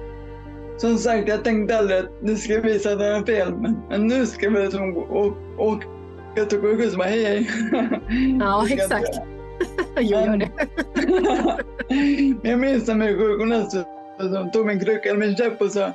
[0.78, 3.52] Som sagt, jag tänkte aldrig att nu ska jag visa jag har fel.
[3.90, 7.50] Men, nu ska vi liksom gå och åka till sjukhus och bara hej hej.
[8.40, 9.18] Ja, Det exakt.
[9.94, 10.48] Jag gör det.
[12.42, 13.84] Men jag minns när jag var sjuk och nästan
[14.18, 15.92] som tog min krycka eller min käpp och sa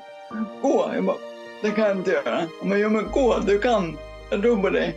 [0.61, 0.91] gå.
[0.95, 1.17] Jag bara,
[1.61, 2.41] det kan jag inte göra.
[2.61, 3.97] Han bara, jo men gå, du kan.
[4.29, 4.95] Jag tror på dig.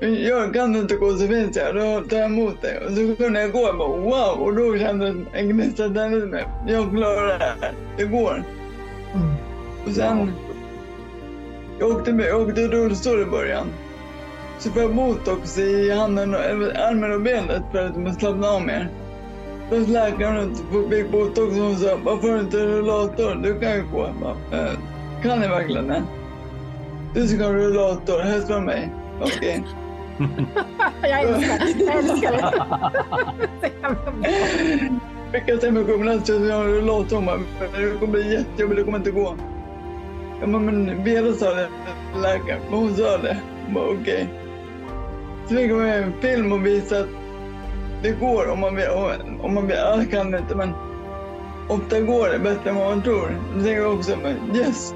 [0.00, 2.78] Jag kan inte gå så finns jag, då tar jag emot dig.
[2.86, 4.42] Och så kunde jag gå, jag bara wow!
[4.42, 6.44] Och då kändes en gnista tändes mig.
[6.68, 8.44] Jag klarar det här, det går.
[9.14, 9.28] Mm.
[9.86, 10.32] Och sen,
[11.78, 13.66] jag åkte, med, jag åkte rullstol i början.
[14.58, 18.62] Så får jag botox i handen, och, armen och benet för att man slappna av
[18.62, 18.88] mer.
[19.70, 20.54] Då läkaren
[20.90, 23.34] fick botox och hon sa, varför har du inte rullator?
[23.42, 24.06] Du kan ju gå.
[24.06, 24.72] Jag bara, "Eh,
[25.22, 26.02] kan jag verkligen det?
[27.14, 28.92] Du ska ha rullator, från mig.
[29.20, 29.64] Okej.
[31.02, 31.84] Jag älskar, det.
[31.84, 32.52] jag älskar det.
[35.32, 37.40] Fick jag till mig gymnasiet och jag har rullator.
[37.76, 39.36] Det kommer bli jättejobbigt, det kommer inte gå.
[40.40, 41.68] Ja, men, Vera sa det,
[42.22, 42.60] läkaren.
[42.70, 43.40] Hon sa det.
[43.76, 44.00] Okej.
[44.00, 44.26] Okay.
[45.48, 47.08] Så fick hon en film och visa att
[48.02, 48.86] det går om man vill.
[49.40, 49.76] Om man vill.
[49.76, 50.72] jag kan inte, men
[51.68, 53.38] ofta går det bättre än vad man tror.
[53.54, 54.94] Då tänker jag också, men yes.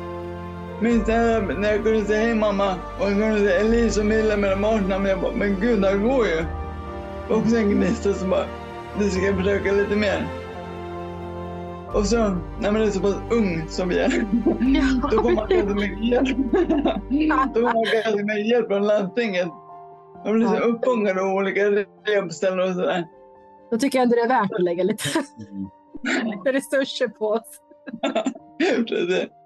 [0.84, 4.36] Minns jag när jag kunde säga hej mamma och jag kunde säga Elise och Milla
[4.36, 4.98] med de arterna.
[4.98, 6.44] Men jag bara, men gud, det här går ju.
[7.28, 8.46] Och sen gnista så bara,
[8.98, 10.28] nu ska jag försöka lite mer.
[11.94, 12.16] Och så,
[12.60, 14.26] när man är så pass ung som vi är,
[15.10, 16.36] då får man ganska mycket hjälp.
[17.54, 19.48] Då får man ganska mycket hjälp från landstinget.
[20.24, 21.60] Man blir så uppfångad av olika
[22.06, 23.04] rehabställen och sådär.
[23.70, 25.04] Då tycker jag ändå det är värt att lägga lite
[25.50, 26.42] Mm.
[26.44, 27.60] resurser på oss.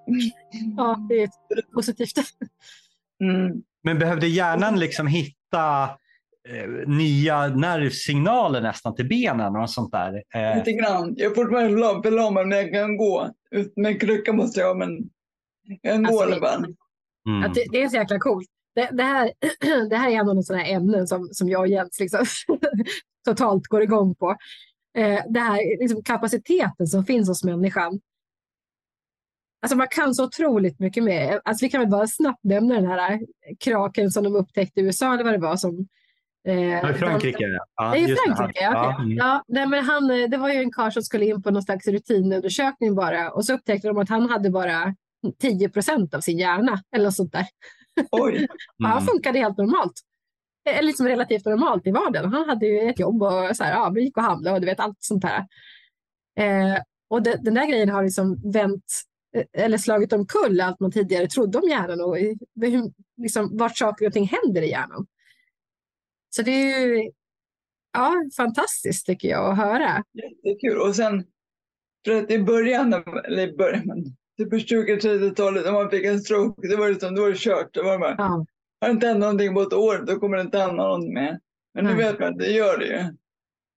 [0.77, 1.31] Ja, det är
[1.75, 2.12] positivt.
[3.25, 3.62] Mm.
[3.83, 5.85] Men behövde hjärnan liksom hitta
[6.49, 10.23] eh, nya nervsignaler nästan till benen och sånt där?
[10.35, 11.14] Eh, Lite grann.
[11.16, 13.31] Jag är fortfarande förlam- förlamad men jag kan gå.
[13.51, 15.11] Ut med krycka måste jag men
[15.83, 16.75] jag kan gå Alltså, i alla fall.
[17.29, 17.42] mm.
[17.51, 18.49] Att det, det är så jäkla coolt.
[18.75, 19.33] Det, det, här,
[19.90, 22.25] det här är en av de sådana här ämnen som, som jag och Jens liksom
[23.25, 24.31] totalt går igång på.
[24.99, 28.01] Eh, det här liksom kapaciteten som finns hos människan.
[29.62, 31.40] Alltså man kan så otroligt mycket mer.
[31.44, 33.21] Alltså vi kan väl bara snabbt nämna den här
[33.61, 35.57] kraken som de upptäckte i USA eller vad det var.
[35.57, 35.88] Som,
[36.49, 37.44] eh, Ja, Frankrike?
[37.77, 38.71] Ja, det är i just Frankrike, ja.
[38.73, 39.05] Ja, okej.
[39.05, 39.16] mm.
[39.16, 41.62] Ja, nej, men han, eh, det var ju en karl som skulle in på någon
[41.62, 44.94] slags rutinundersökning bara och så upptäckte de att han hade bara
[45.40, 47.47] 10 procent av sin hjärna eller något sånt där.
[48.11, 48.47] Oj.
[48.83, 49.05] Och han Mm.
[49.07, 49.92] funkade helt normalt.
[50.71, 52.33] Eller liksom relativt normalt i vardagen.
[52.33, 54.81] Han hade ju ett jobb och så här, ja, gick och handlade och du vet
[54.81, 55.47] allt sånt där.
[56.40, 56.79] Eh,
[57.11, 59.08] och det, den där grejen har liksom vänt eh,
[59.53, 64.12] eller slagit omkull allt man tidigare trodde om hjärnan och hur, liksom, vart saker och
[64.12, 65.07] ting händer i hjärnan.
[66.31, 67.11] Så det är ju
[67.92, 70.05] ja, fantastiskt tycker jag att höra.
[70.12, 70.79] Jättekul.
[70.81, 71.24] Och sen,
[72.07, 72.92] för att i början,
[73.24, 77.22] eller i början, typ på 20-30-talet när man fick en stroke, det var liksom, då
[77.22, 77.74] var det kört.
[77.74, 78.46] Det var bara, Ja,
[78.81, 81.40] har det inte hänt någonting på ett år, då kommer det inte hända någonting mer.
[81.74, 82.05] Men nu Nej.
[82.05, 83.16] vet man att det gör det ju.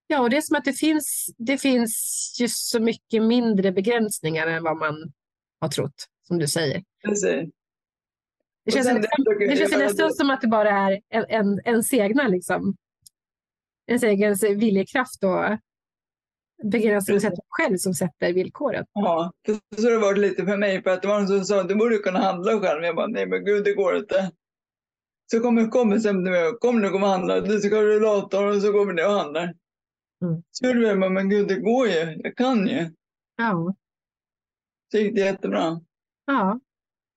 [0.08, 4.48] ja och det är som att det finns, det finns just så mycket mindre begränsningar
[4.48, 5.12] än vad man
[5.62, 6.84] har trott, som du säger.
[7.04, 7.50] Precis.
[8.66, 11.60] Det Och känns, nästan, det- känns jag nästan som att det bara är en, en,
[11.66, 12.76] ens egna liksom,
[13.88, 15.58] ens egen viljekraft och
[16.72, 17.40] begränsning Precis.
[17.50, 18.86] själv som sätter villkoren.
[18.94, 19.32] Ja,
[19.78, 20.84] så har det varit lite för mig.
[20.84, 22.84] För att det var någon som sa du borde kunna handla själv.
[22.84, 24.32] Jag bara, nej men gud det går inte.
[25.32, 27.42] Så kommer kompisen till mig, kom nu kom och handla.
[27.42, 29.44] Du ska ha rullator och så vi ner och handlar.
[30.24, 30.44] Mm.
[30.52, 32.22] Så gjorde vi, men gud det går ju.
[32.24, 32.90] Jag kan ju.
[33.38, 33.74] Ja,
[34.92, 35.82] Så gick det jättebra.
[36.26, 36.60] ja.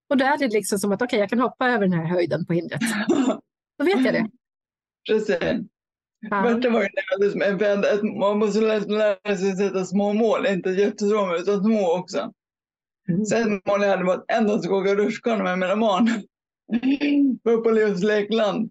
[0.09, 2.47] Och då är det liksom som att okej, jag kan hoppa över den här höjden
[2.47, 2.81] på hindret.
[3.79, 4.29] Då vet jag det.
[5.09, 5.39] Precis.
[6.31, 6.43] Ja.
[6.43, 11.37] Värsta var ju ett, man måste lära lära sig sätta små mål, inte jättesmå mål,
[11.37, 12.33] utan små också.
[13.09, 13.25] Mm.
[13.25, 16.11] Sen mål jag hade var att en dag ska åka rutschkana med mina barn.
[17.43, 18.71] Var på Leos lekland.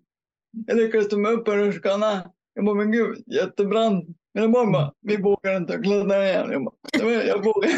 [0.67, 2.31] Jag lyckades ta mig upp på rutschkana.
[2.53, 4.17] Jag bara, men gud, jättebrant.
[4.33, 6.51] Barn bara, vi vågar inte klättra igen.
[6.51, 7.69] Jag bara, "Nej, men jag vågar.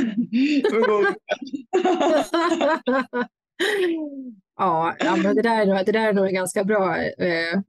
[0.71, 1.15] Jag vågar.
[4.57, 6.97] ja, men det där, är nog- det där är nog ganska bra...
[6.97, 7.59] Eh,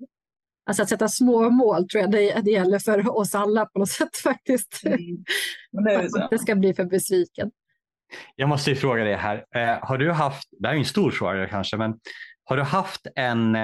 [0.67, 3.89] alltså att sätta små mål tror jag det, det gäller för oss alla på något
[3.89, 4.83] sätt faktiskt.
[4.87, 4.99] Mm.
[5.73, 6.23] Men det så.
[6.23, 7.51] inte ska bli för besviken.
[8.37, 9.45] Jag måste ju fråga dig här.
[9.55, 11.95] Eh, har du haft, det här är en stor fråga kanske, men
[12.45, 13.57] har du haft en,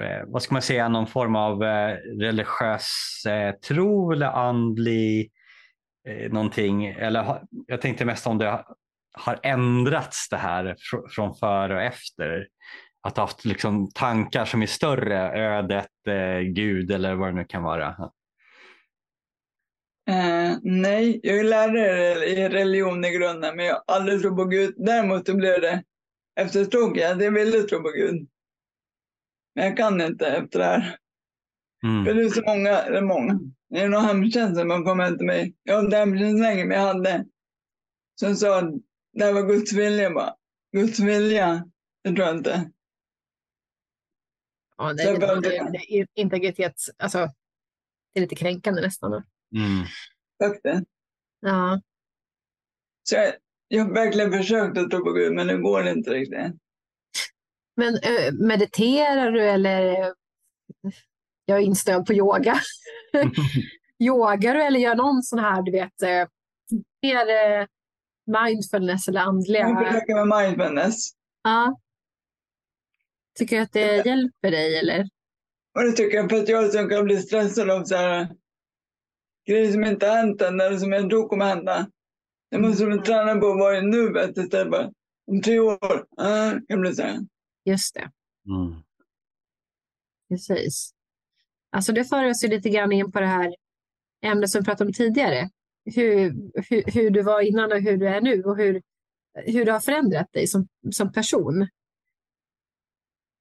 [0.00, 5.30] eh, vad ska man säga, någon form av eh, religiös eh, tro eller andlig
[6.08, 6.86] eh, någonting?
[6.86, 8.64] Eller ha, jag tänkte mest om det
[9.12, 12.46] har ändrats det här fr- från före och efter.
[13.02, 17.44] Att du haft liksom tankar som är större, ödet, eh, Gud eller vad det nu
[17.44, 17.88] kan vara.
[20.10, 24.44] Uh, nej, jag är lärare i religion i grunden, men jag har aldrig trott på
[24.44, 24.74] Gud.
[24.76, 25.82] Däremot blev det
[26.40, 28.28] efter stroken jag ville tro på Gud.
[29.60, 30.96] Men jag kan inte efter det här.
[31.84, 32.04] Mm.
[32.04, 35.26] För det är så många, eller många, det är nog hemtjänsten man kommer hem till
[35.26, 35.54] mig.
[35.62, 37.26] Jag har inte hemtjänst längre, men jag hade
[38.20, 38.74] som sa att
[39.12, 40.10] det här var Guds vilja.
[40.10, 40.34] Bara.
[40.72, 41.70] Guds vilja,
[42.02, 42.70] det tror jag inte.
[44.76, 46.90] Ja, det, Så det, det, det, är integritets...
[46.98, 47.18] Alltså,
[48.12, 49.12] det är lite kränkande nästan.
[49.12, 49.86] Mm.
[50.42, 50.88] Faktiskt.
[51.40, 51.80] Ja.
[53.02, 53.32] Så jag,
[53.68, 56.60] jag har verkligen försökt att tro på Gud, men det går inte riktigt.
[57.76, 60.12] Men eh, mediterar du eller?
[61.44, 62.60] Jag är inställd på yoga.
[63.98, 66.28] Yogar du eller gör någon sån här, du vet, eh,
[67.02, 67.66] mer eh,
[68.26, 69.60] mindfulness eller andliga?
[69.60, 71.10] Jag försöker med mindfulness.
[71.42, 71.80] Ja.
[73.38, 75.08] Tycker du att det hjälper dig eller?
[75.74, 78.28] Och det tycker jag för att jag som kan bli stressad av så här
[79.48, 81.86] grejer som inte har hänt än eller som jag tror kommer hända.
[82.48, 84.92] Jag måste träna på att vara i nuet istället för
[85.26, 86.06] om tre år.
[86.20, 87.18] Uh, jag blir så här.
[87.64, 88.10] Just det,
[88.46, 88.82] Mm.
[90.28, 90.94] precis.
[91.72, 93.56] Alltså det för oss ju lite grann in på det här
[94.24, 95.50] ämnet som vi pratade om tidigare.
[95.84, 96.34] Hur,
[96.70, 98.82] hur, hur du var innan och hur du är nu och hur,
[99.34, 101.68] hur du har förändrat dig som, som person.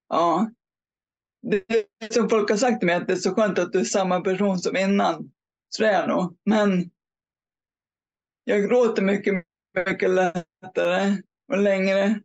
[0.08, 0.52] Ja.
[1.42, 1.64] Det
[2.14, 4.22] som folk har sagt till mig att det är så skönt att du är samma
[4.22, 5.32] person som innan.
[5.70, 6.38] Så det är jag nog.
[6.46, 6.92] Men
[8.44, 9.46] jag gråter mycket,
[9.88, 12.22] mycket lättare och längre.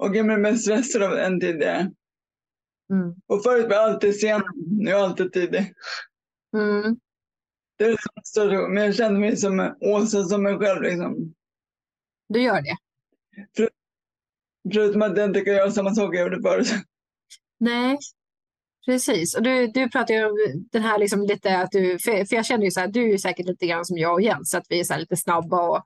[0.00, 1.90] Och jag blir mer stressad av än tidigare.
[2.92, 3.14] Mm.
[3.26, 4.42] Och förut var jag alltid sen,
[4.80, 5.74] nu är jag alltid tidig.
[6.56, 6.96] Mm.
[7.78, 10.82] Det är som större, men jag känner mig som Åsa, som mig själv.
[10.82, 11.34] Liksom.
[12.28, 12.76] Du gör det?
[14.72, 16.68] Förutom att jag inte kan göra samma sak jag gjorde förut.
[17.58, 17.98] Nej,
[18.86, 19.36] precis.
[19.36, 22.46] Och du, du pratar ju om den här liksom lite att du, för, för jag
[22.46, 24.80] känner ju så här, du är säkert lite grann som jag och Jens, att vi
[24.80, 25.84] är så lite snabba och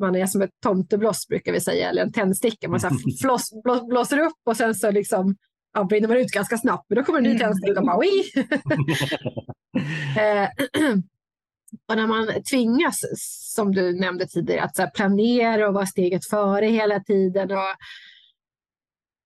[0.00, 2.68] man är som ett tomtebloss brukar vi säga, eller en tändsticka.
[2.68, 5.36] Man så här floss, blå, blåser upp och sen så liksom
[5.72, 8.24] ja, brinner man ut ganska snabbt, men då kommer en ny tändsticka och bara Wii!
[10.18, 10.48] Eh,
[11.88, 13.00] och när man tvingas,
[13.54, 17.50] som du nämnde tidigare, att så här planera och vara steget före hela tiden.
[17.50, 17.76] Och,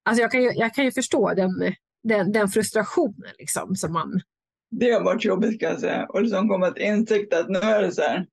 [0.04, 4.20] alltså jag, kan ju, jag kan ju förstå den, den, den frustrationen liksom, som man...
[4.70, 6.06] Det har varit jobbigt kan jag säga.
[6.06, 8.26] Och liksom komma till insikt att nu är det så här.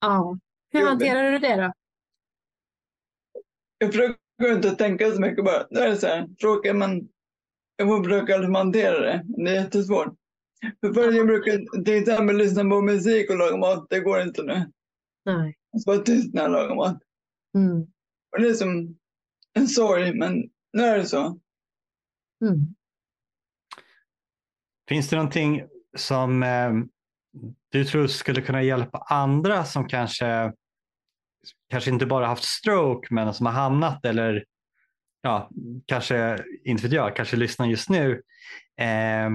[0.00, 0.38] Ja.
[0.72, 1.72] Hur hanterar du det då?
[3.78, 5.66] Jag försöker inte tänka så mycket bara.
[5.70, 6.28] Nu är det så här.
[6.40, 7.08] Tråkigt men
[7.76, 9.24] jag får försöka hantera det.
[9.24, 10.14] Det är jättesvårt.
[10.80, 13.86] För förut jag brukar till exempel lyssna på musik och laga mat.
[13.90, 14.72] Det går inte nu.
[15.24, 15.56] Nej.
[15.70, 17.02] Jag ska vara tyst när jag lagar mat.
[17.54, 17.80] Mm.
[18.32, 18.98] Och det är som
[19.52, 21.40] en sorg men nu är det så.
[22.44, 22.74] Mm.
[24.88, 25.62] Finns det någonting
[25.96, 26.72] som eh,
[27.68, 30.52] du tror skulle kunna hjälpa andra som kanske,
[31.72, 34.44] kanske inte bara haft stroke men som har hamnat eller
[35.22, 35.50] ja,
[35.86, 38.22] kanske, inte vet jag, kanske lyssnar just nu.
[38.76, 39.30] Eh,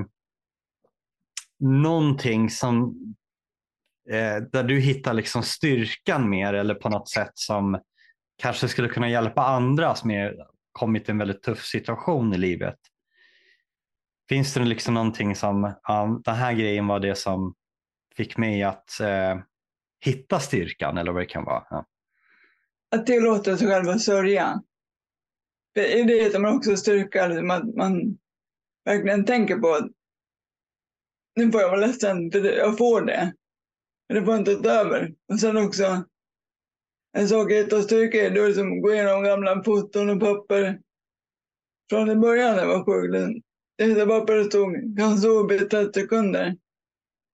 [1.60, 2.95] någonting som
[4.10, 7.80] eh, där du hittar liksom styrkan mer eller på något sätt som
[8.41, 10.36] kanske skulle kunna hjälpa andra som är,
[10.71, 12.78] kommit i en väldigt tuff situation i livet.
[14.30, 17.56] Finns det liksom någonting som, ja, den här grejen var det som
[18.15, 19.39] fick mig att eh,
[20.06, 21.63] hitta styrkan eller vad det kan vara?
[21.69, 21.86] Ja.
[22.95, 24.63] Att tillåta sig själv att sörja.
[25.76, 28.17] För i det hittar man också styrka, liksom att man
[28.86, 29.91] verkligen tänker på att
[31.36, 33.34] nu får jag vara ledsen, för jag får det.
[34.10, 35.13] Men det får inte ta över.
[35.34, 36.04] Och sen också,
[37.17, 40.19] en sak jag hittar styrka i, det är liksom att gå igenom gamla foton och
[40.19, 40.82] papper
[41.89, 43.43] från i början när jag var sjuk.
[43.76, 46.58] Jag hittade papper där det stod, kan sova i 30 sekunder.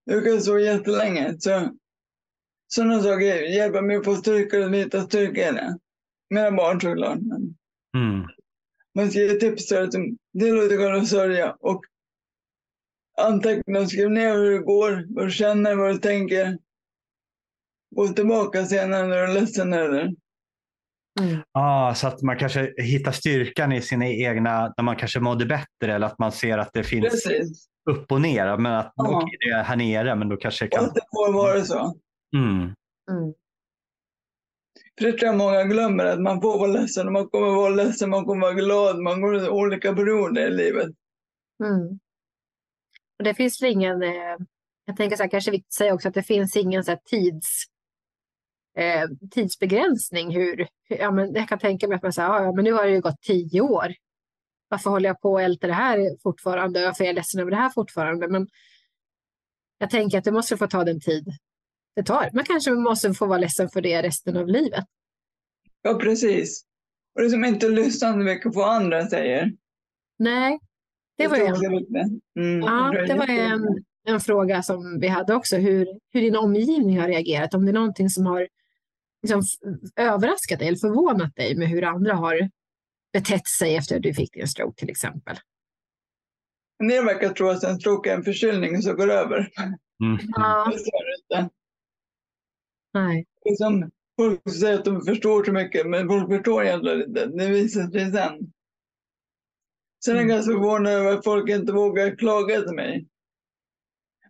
[0.03, 1.35] Jag kan sova jättelänge.
[1.39, 1.77] Så,
[2.73, 5.77] sådana saker hjälper mig att få styrka och lite styrka i det.
[6.29, 7.19] Mina barn såklart.
[7.21, 7.55] Men
[7.97, 8.27] Mm.
[8.95, 9.91] man ska ge tips att
[10.33, 11.81] det låter själv att sörja och
[13.21, 16.57] anteckna och skriv ner hur det går, vad du känner, vad du tänker.
[17.95, 20.15] Gå tillbaka senare när du är ledsen eller
[21.21, 21.37] Mm.
[21.51, 25.93] Ah, så att man kanske hittar styrkan i sina egna, när man kanske mådde bättre
[25.95, 27.67] eller att man ser att det finns Precis.
[27.89, 28.57] upp och ner.
[28.57, 29.17] Men att Ja.
[29.23, 30.85] okej, det är här nere men då kanske jag Och kan...
[30.85, 31.95] att det får vara så.
[32.33, 32.75] Mm.
[33.09, 33.33] Mm.
[34.97, 37.69] För det tror jag många glömmer, att man får vara ledsen och man kommer vara
[37.69, 40.89] ledsen, man kommer vara glad, man går i olika perioder i livet.
[41.63, 41.99] Mm.
[43.17, 44.37] Och det finns väl ingen, eh,
[44.85, 46.99] jag tänker så här, kanske viktigt att säga också att det finns ingen så här
[47.05, 47.63] tids,
[48.77, 50.31] eh, tidsbegränsning.
[50.35, 52.91] Hur, ja, men jag kan tänka mig att man säger, ja, men nu har det
[52.91, 53.93] ju gått tio år.
[54.67, 56.85] Varför håller jag på och älter det här fortfarande?
[56.85, 58.27] Varför är jag ledsen över det här fortfarande?
[58.27, 58.47] Men
[59.77, 61.27] jag tänker att det måste få ta den tid
[61.95, 62.29] det tar.
[62.33, 64.85] Man kanske måste få vara ledsen för det resten av livet.
[65.81, 66.65] Ja, precis.
[67.15, 69.51] Och det är som inte lyssnar så mycket på vad andra säger.
[70.19, 70.59] Nej,
[71.17, 72.21] det var ju är en.
[72.39, 76.99] Mm, Ja, det var en, en fråga som vi hade också, hur, hur din omgivning
[76.99, 77.53] har reagerat.
[77.53, 78.47] Om det är någonting som har
[79.21, 79.41] liksom,
[79.95, 82.49] överraskat dig eller förvånat dig med hur andra har
[83.13, 85.37] betett sig efter att du fick din stroke till exempel?
[86.79, 89.37] En del verkar tro att en stroke är en förkylning som går över.
[90.03, 90.17] Mm.
[90.35, 91.53] Ja, Det är det inte.
[92.93, 93.25] Nej.
[93.45, 97.25] Liksom, folk säger att de förstår så mycket, men folk förstår egentligen inte.
[97.25, 98.51] Det visar sig sen.
[100.05, 100.27] Sen är jag Mm.
[100.27, 103.07] ganska förvånad över att folk inte vågar klaga till mig.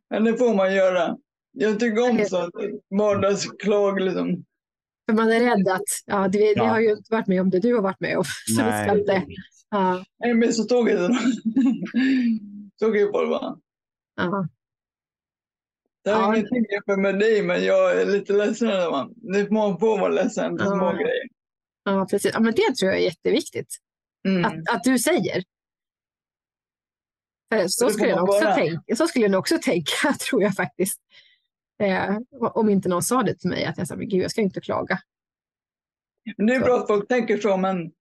[0.10, 1.18] Men det får man göra.
[1.52, 2.54] Jag tycker om sånt.
[2.90, 4.46] Vardagsklag liksom.
[5.10, 6.66] För man är rädd att, ja, det, det Ja.
[6.66, 8.24] har ju inte varit med om det du har varit med om.
[8.48, 9.00] Så vi ska Nej.
[9.00, 9.26] inte,
[9.70, 11.14] ja, Nej, men så tog jag det då.
[12.80, 13.58] Så kan ju folk vara.
[14.16, 14.48] ja.
[16.04, 16.36] Det har Ja.
[16.36, 18.68] ingenting jämfört med dig, men jag är lite ledsen.
[18.68, 19.14] Man.
[19.16, 20.72] Det får man får vara ledsen för Ja.
[20.72, 21.28] små grejer.
[21.84, 22.32] Ja, precis.
[22.34, 23.78] Ja, men det tror jag är jätteviktigt
[24.28, 24.46] Mm.
[24.46, 25.44] att, att du säger.
[27.54, 31.00] För så skulle, jag också tänka, så skulle jag också tänka, tror jag faktiskt.
[31.84, 34.42] Eh, om inte någon sa det till mig, att jag sa, men gud, jag ska
[34.42, 35.00] inte klaga.
[36.38, 36.66] Men det är Så.
[36.66, 37.92] bra att folk tänker så, men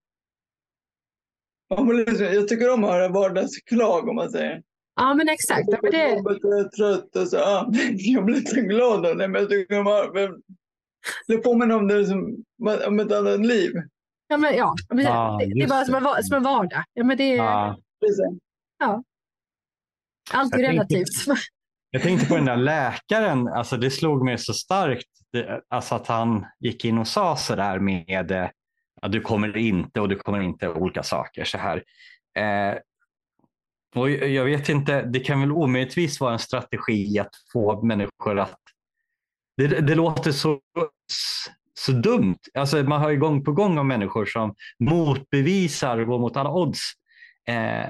[2.07, 4.63] liksom, jag tycker om att höra vardagsklag om man säger.
[4.95, 5.63] Ja, men exakt.
[5.67, 5.97] Ja, men det,
[6.41, 10.13] jag är trött och så, ja, jag blir lite glad av det, men jag tycker
[10.13, 10.41] men
[11.27, 12.43] det påminner om det som,
[12.87, 13.71] om ett annat liv.
[14.27, 15.85] ja, men, ja, men, Ja, det, det är bara det.
[15.85, 16.83] som en, som en vardag.
[16.93, 17.35] Ja, men det är
[18.79, 19.03] Ja.
[20.31, 21.07] Allt är Jag tänkte- relativt.
[21.91, 25.07] Jag tänkte på den där läkaren, alltså det slog mig så starkt,
[25.69, 28.49] alltså att han gick in och sa så där med eh,
[29.01, 31.83] att du kommer inte och du kommer inte olika saker så här.
[32.37, 32.77] Eh,
[33.93, 38.59] och jag vet inte, det kan väl omöjligtvis vara en strategi att få människor att...
[39.57, 40.59] Det, det låter så,
[41.79, 42.39] så dumt.
[42.53, 46.51] Alltså man har ju gång på gång om människor som motbevisar och går mot alla
[46.51, 46.79] odds.
[47.47, 47.89] Eh,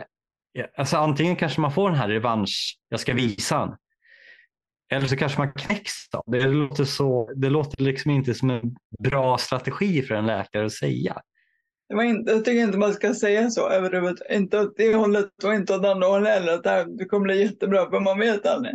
[0.78, 3.78] Alltså antingen kanske man får den här revansch, jag ska visa han.
[4.92, 6.40] Eller så kanske man knäcks av det.
[6.40, 10.72] Det låter, så, det låter liksom inte som en bra strategi för en läkare att
[10.72, 11.22] säga.
[11.94, 14.32] Det var inte, jag tycker inte man ska säga så överhuvudtaget.
[14.32, 16.54] Inte åt det hållet och inte åt andra hållet heller.
[16.54, 18.74] Att det, här, det kommer bli jättebra, för man vet aldrig.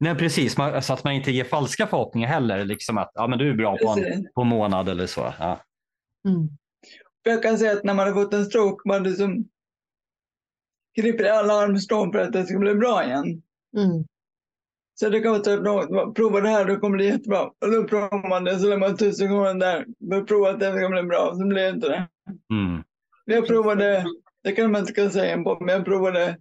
[0.00, 0.56] Nej, precis.
[0.56, 2.64] Man, så att man inte ger falska förhoppningar heller.
[2.64, 5.34] Liksom att ja, men du är bra på en, på en månad eller så.
[5.38, 5.60] Ja.
[6.28, 6.48] Mm.
[7.22, 9.48] Jag kan säga att när man har fått en stroke, man liksom
[10.96, 13.42] griper i alla armstrån för att det ska bli bra igen.
[13.76, 14.04] Mm.
[15.02, 17.42] Så det kan vara så att någon prova det här, då kommer det bli jättebra.
[17.42, 20.60] Och då provar man det, så lägger man tusen kronor där för att prova att
[20.60, 22.08] det ska bli bra, så blir det inte det.
[22.54, 22.82] Mm.
[23.24, 24.04] Jag provade,
[24.44, 26.36] det kan man inte kunna säga på, men jag provade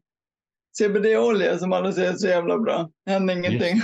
[0.77, 2.89] CBD-olja som alla säger är så jävla bra.
[3.05, 3.81] Det hände ingenting.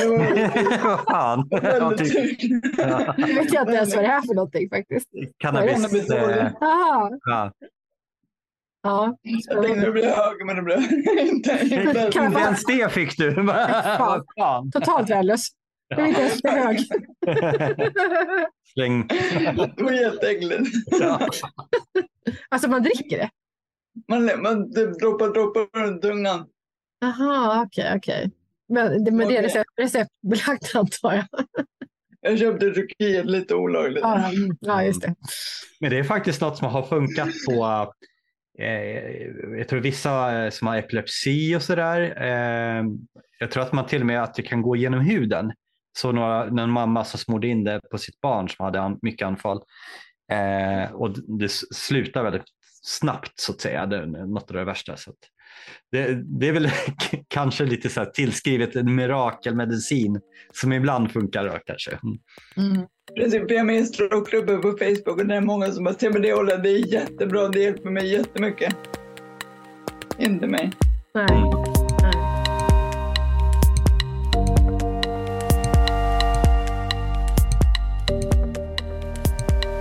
[0.00, 0.80] Det det.
[0.84, 1.48] Vad fan.
[1.50, 2.60] Jag väldigt tycker- tur.
[2.78, 3.14] ja.
[3.18, 5.08] Nu vet jag inte ens vad det är för någonting faktiskt.
[5.38, 6.08] Cannabis.
[7.24, 7.52] Ja.
[8.82, 9.16] Ja.
[9.22, 10.78] Jag tänkte det blev hög, men det blev
[11.18, 11.58] inte.
[11.62, 13.34] inte ens det fick du.
[14.38, 14.70] Fan.
[14.72, 15.46] Totalt värdelös.
[15.88, 16.78] Jag är inte ens för hög.
[18.74, 19.06] Släng.
[19.76, 20.70] Det var jätteäckligt.
[20.86, 21.28] Ja.
[22.48, 23.30] Alltså man dricker det?
[24.08, 26.46] Man, man droppar droppar runt tungan.
[27.00, 28.30] Jaha, okej, okej.
[28.68, 31.24] Men, det- men det är recept, receptbelagt antar jag.
[32.20, 34.02] Jag köpte Turkiet lite olagligt.
[34.02, 35.14] Ja, mm, ja just det.
[35.80, 37.64] Men det är faktiskt något som har funkat på
[38.58, 42.00] Eh, jag tror vissa eh, som har epilepsi och sådär.
[42.22, 42.84] Eh,
[43.38, 45.52] jag tror att man till och med att det kan gå genom huden.
[45.98, 49.60] Så några, någon mamma som smorde in det på sitt barn som hade mycket anfall.
[50.92, 52.44] Och det, slutar väldigt
[52.82, 53.86] snabbt så att säga.
[53.86, 54.96] Det är något av det värsta.
[54.96, 55.16] Så att
[55.92, 56.68] det, det är väl
[57.28, 60.20] kanske lite så här tillskrivet en mirakelmedicin
[60.52, 61.90] som ibland funkar då, kanske.
[61.90, 62.72] Mm.
[62.72, 62.86] Mm.
[63.16, 66.56] Precis, för jag är med i på Facebook och det är många som bara CBD-olja,
[66.56, 68.74] det är jättebra, det hjälper mig jättemycket.
[70.18, 70.72] Inte mig.
[71.14, 71.71] Nej.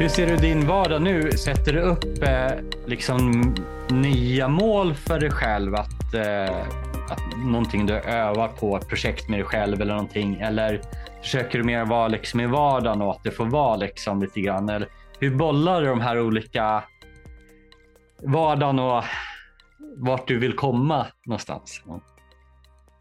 [0.02, 1.32] Hur ser du din vardag nu?
[1.32, 2.52] Sätter du upp eh,
[2.86, 3.56] liksom
[3.90, 5.76] nya mål för dig själv?
[5.76, 6.58] Att, eh,
[7.10, 10.40] att någonting du övar på, ett projekt med dig själv eller någonting?
[10.42, 10.82] Eller
[11.22, 14.70] försöker du mer vara liksom i vardagen och att det får vara liksom lite grann?
[14.70, 14.88] Eller
[15.20, 16.84] hur bollar du de här olika
[18.24, 19.04] vardagen och
[19.98, 21.82] vart du vill komma någonstans?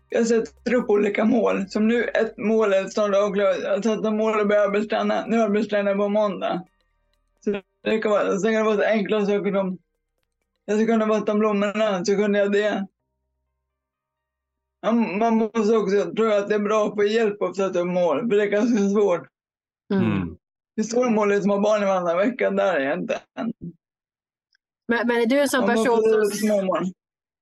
[0.09, 1.67] Jag sätter upp olika mål.
[1.69, 3.65] Som nu, ett mål är snart avklarat.
[3.65, 5.25] Alltså jag mål att börja arbetsträna.
[5.27, 6.63] Nu arbetstränar jag på måndag.
[7.83, 9.79] Det kan vara, sen kan det vara så enkla saker som
[10.65, 12.87] jag ska kunna vattna blommorna, så kunde jag det.
[14.81, 17.81] Ja, Man måste också, tror jag att det är bra att få hjälp att sätta
[17.81, 19.29] upp mål, för det är ganska svårt.
[19.95, 20.37] Mm.
[20.77, 23.53] Det stora målet som har barn i varannan vecka, där är jag inte än.
[24.89, 26.93] Men, men är du en sån Man person som,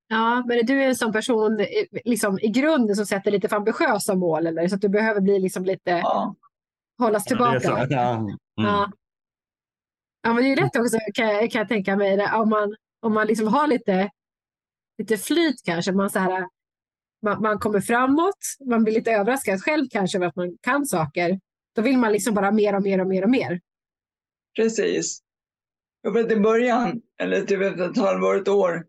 [0.07, 1.65] ja, men är du en sån person
[2.05, 4.47] liksom, i grunden som sätter lite för ambitiösa mål?
[4.47, 4.67] Eller?
[4.67, 5.91] Så att du behöver bli liksom lite...
[5.91, 6.35] Ja.
[6.97, 7.87] hållas Ja, det är tillbaka.
[7.87, 7.93] så.
[7.93, 8.15] Ja.
[8.15, 8.37] Mm.
[8.55, 8.91] Ja
[10.21, 12.17] ja, men det är lätt också kan, jag- kan jag tänka mig.
[12.17, 14.09] det, Om man, om man liksom har lite,
[14.97, 15.91] lite flyt kanske.
[15.91, 16.47] Man, så här,
[17.25, 18.37] man, man kommer framåt,
[18.69, 21.39] man blir lite överraskad själv kanske över att man kan saker.
[21.75, 23.61] Då vill man liksom bara mer och mer och mer och mer.
[24.55, 25.19] Precis.
[26.01, 28.85] Jag vet i början, eller typ efter ett halvår, ett år,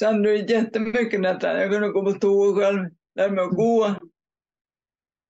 [0.00, 1.60] så hade du jättemycket detta.
[1.60, 3.94] Jag kunde gå på toa själv, lära mig att gå.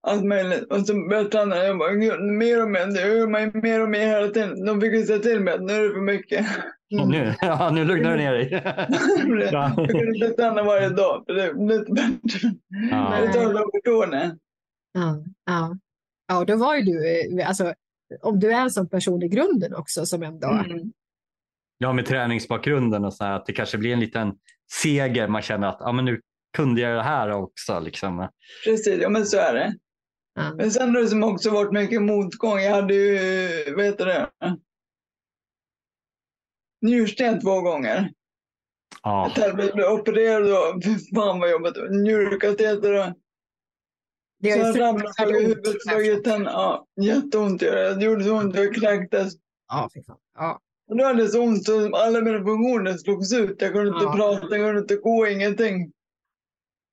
[0.02, 0.64] Allt möjligt.
[0.72, 1.56] Och så började jag träna.
[1.56, 2.86] Jag bara, "Gud, mer och mer.
[2.86, 4.64] Nu gör man mer och mer hela tiden.
[4.64, 6.46] De fick ju säga till mig att nu är det för mycket.
[6.94, 7.08] Mm.
[7.08, 8.50] Nu, ja, nu lugnar du ner dig.
[9.52, 12.50] jag kunde inte träna varje dag, för det blev inte bättre.
[12.90, 13.18] Ja.
[13.20, 14.36] Det tar det.
[14.92, 15.76] Ja, ja.
[16.28, 17.74] ja och då var ju du, eh, alltså,
[18.22, 20.92] om du är en sån person i grunden också som ändå, Mm.
[21.78, 24.32] Ja, med träningsbakgrunden och så här, att det kanske blir en liten
[24.82, 25.28] seger.
[25.28, 26.20] Man känner att ja, men nu
[26.56, 27.80] kunde jag det här också.
[27.80, 28.28] Liksom.
[28.64, 29.74] Precis, ja men så är det.
[30.34, 30.54] Ja.
[30.54, 32.58] Men sen har det som också varit mycket motgång.
[32.58, 34.30] Jag hade ju, vad heter det?
[36.82, 38.12] Njursten två gånger.
[39.02, 39.32] Ja.
[39.36, 41.76] Jag blev opererad och fy fan vad jobbigt.
[41.90, 43.14] Njurkateter och
[44.42, 46.50] det så jag ramlade på huvudet, slog i tänderna.
[46.50, 47.94] Ja, jätteont gör det.
[47.94, 49.32] Det gjorde så ont, jag kräktes.
[49.68, 50.58] Ja, fy fan.
[50.88, 53.62] Och då hade det så ont så alla mina funktioner slogs ut.
[53.62, 55.92] Jag kunde inte prata, jag kunde inte gå, ingenting.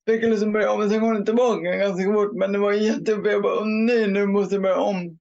[0.07, 2.31] Fick liksom börja om, men sen kom det tillbaka ganska fort.
[2.35, 3.33] Men det var jättejobbigt.
[3.33, 5.19] Jag bara, nej, nu måste jag börja om.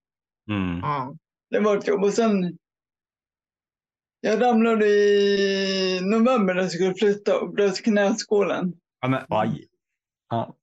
[0.50, 0.78] Mm.
[0.82, 1.16] Ja.
[1.50, 2.04] Det var ett jobb.
[2.04, 2.58] Och sen,
[4.20, 8.72] jag ramlade i november när jag skulle flytta och bröt knäskålen.
[9.00, 9.66] Ja, men, aj.
[10.28, 10.56] Ja.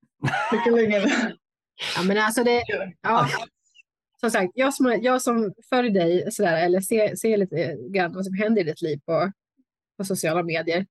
[0.52, 1.38] Fick lägga ner.
[1.96, 2.64] ja, men alltså det,
[3.02, 3.28] ja.
[4.20, 8.26] Som sagt, jag som, jag som följer dig sådär, eller ser, ser lite grann vad
[8.26, 9.32] som händer i ditt liv på,
[9.98, 10.86] på sociala medier.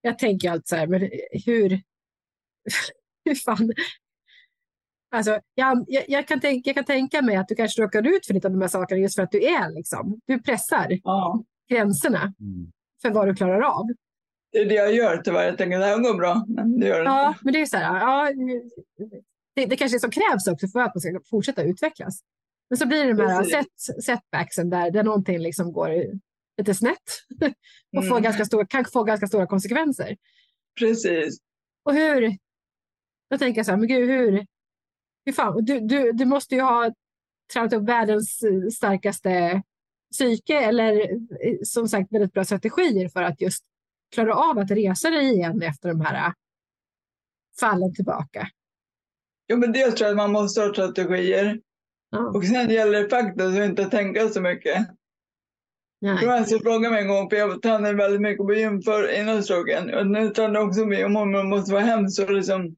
[0.00, 1.10] Jag tänker alltid så här, men
[1.46, 1.80] hur,
[3.24, 3.72] hur fan,
[5.10, 8.26] Alltså, jag, jag, jag, kan tänka, jag kan tänka mig att du kanske råkar ut
[8.26, 11.44] för lite av de här sakerna just för att du är liksom, du pressar Ja,
[11.68, 12.72] gränserna Mm.
[13.02, 13.86] för vad du klarar av.
[14.52, 15.44] det är det jag gör tyvärr.
[15.44, 17.40] Jag tänker det här går bra, men det gör det Ja, inte.
[17.44, 18.32] men det är så här, ja,
[19.54, 22.20] det, det kanske är som krävs också för att man ska fortsätta utvecklas.
[22.70, 25.90] Men så blir det de här set, setbacksen där, där någonting liksom går
[26.58, 26.96] lite snett
[27.96, 28.22] och får Mm.
[28.22, 30.16] ganska stora, kan få ganska stora konsekvenser.
[30.78, 31.38] Precis.
[31.84, 32.36] Och hur,
[33.28, 34.46] jag tänker så här, men gud, hur,
[35.24, 36.92] hur fan, du, du, du måste ju ha
[37.52, 39.62] tränat upp världens eh, starkaste
[40.12, 41.10] psyke eller
[41.46, 43.64] eh, som sagt väldigt bra strategier för att just
[44.14, 46.32] klara av att resa dig igen efter de här eh,
[47.60, 48.48] fallen tillbaka.
[49.48, 51.60] Jo, men dels tror jag att man måste ha strategier.
[52.10, 54.88] Ja, Och sen gäller det faktiskt att inte tänka så mycket.
[56.00, 56.24] nej.
[56.24, 59.94] Johannes frågade mig en gång, för jag tränade väldigt mycket på gym för innan stroken.
[59.94, 62.76] Och nu tränar jag också mycket om man måste vara hemskt så liksom.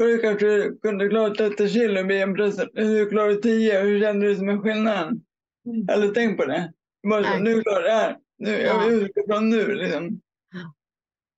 [0.00, 2.68] Förr kanske du kunde klara 30 kilo i benpressen.
[2.72, 3.80] Nu klarar du 10.
[3.80, 5.20] Hur känner du som en skillnad?
[5.66, 5.88] Mm.
[5.88, 6.72] Eller tänk på det.
[7.10, 8.16] Bara så, nu klarar jag det här.
[8.38, 8.86] Nu, jag Ja.
[8.88, 10.20] vill utgå från nu liksom.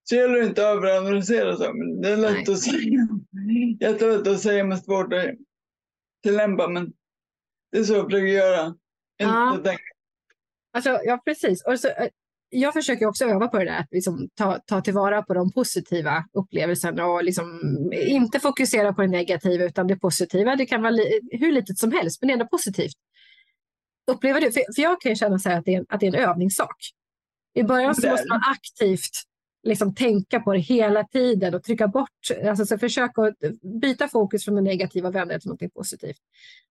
[0.05, 1.73] Så gäller det inte att överanalysera så.
[2.03, 2.45] Det är lätt Nej.
[2.53, 3.09] att säga.
[3.81, 5.25] Jättelätt att säga men svårt att
[6.23, 6.69] tillämpa.
[6.69, 6.93] Men
[7.73, 8.67] det är så jag försöker göra.
[8.67, 8.77] Inte
[9.19, 9.61] Ja.
[9.65, 9.83] tänka.
[10.73, 11.65] Alltså, ja, precis.
[11.65, 12.09] Och så, eh,
[12.55, 16.25] jag försöker också öva på det där, att liksom ta, ta tillvara på de positiva
[16.33, 17.61] upplevelserna och liksom
[17.93, 20.57] inte fokusera på det negativa utan det positiva.
[20.57, 22.95] Det kan vara li, hur litet som helst, men ändå positivt.
[24.11, 24.53] Upplever du?
[24.53, 26.17] För, för jag kan ju känna så här att, det är en, att det är
[26.17, 26.77] en övningssak.
[27.55, 29.11] I början så måste man aktivt
[29.63, 33.35] liksom tänka på det hela tiden och trycka bort, alltså så att
[33.81, 36.19] byta fokus från det negativa och vända det till något positivt.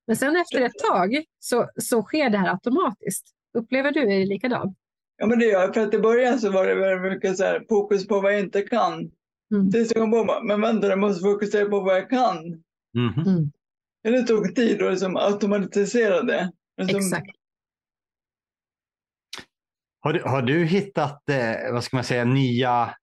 [0.08, 3.26] Men sen efter ett tag så, så sker det här automatiskt.
[3.58, 4.78] Upplever du är det likadant?
[5.24, 5.74] Ja, men det gör jag.
[5.74, 8.40] För att i början så var det väldigt mycket så här, fokus på vad jag
[8.40, 8.94] inte kan.
[9.54, 9.72] Mm.
[9.72, 12.38] Tills jag kom på, men vänta, jag måste fokusera på vad jag kan.
[12.94, 13.28] Mhm.
[13.28, 13.52] Mm.
[14.04, 16.52] Det tog tid att liksom automatisera det.
[16.82, 17.28] Liksom, Exakt.
[20.00, 22.96] Har, du, har du hittat eh, vad ska man säga, nya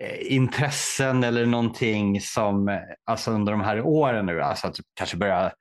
[0.00, 4.82] eh, intressen eller någonting som eh, alltså under de här åren nu, alltså att du
[4.94, 5.52] kanske börja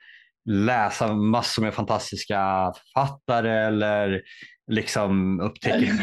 [0.49, 4.21] läsa massor med fantastiska författare eller
[4.71, 5.93] liksom upptäcker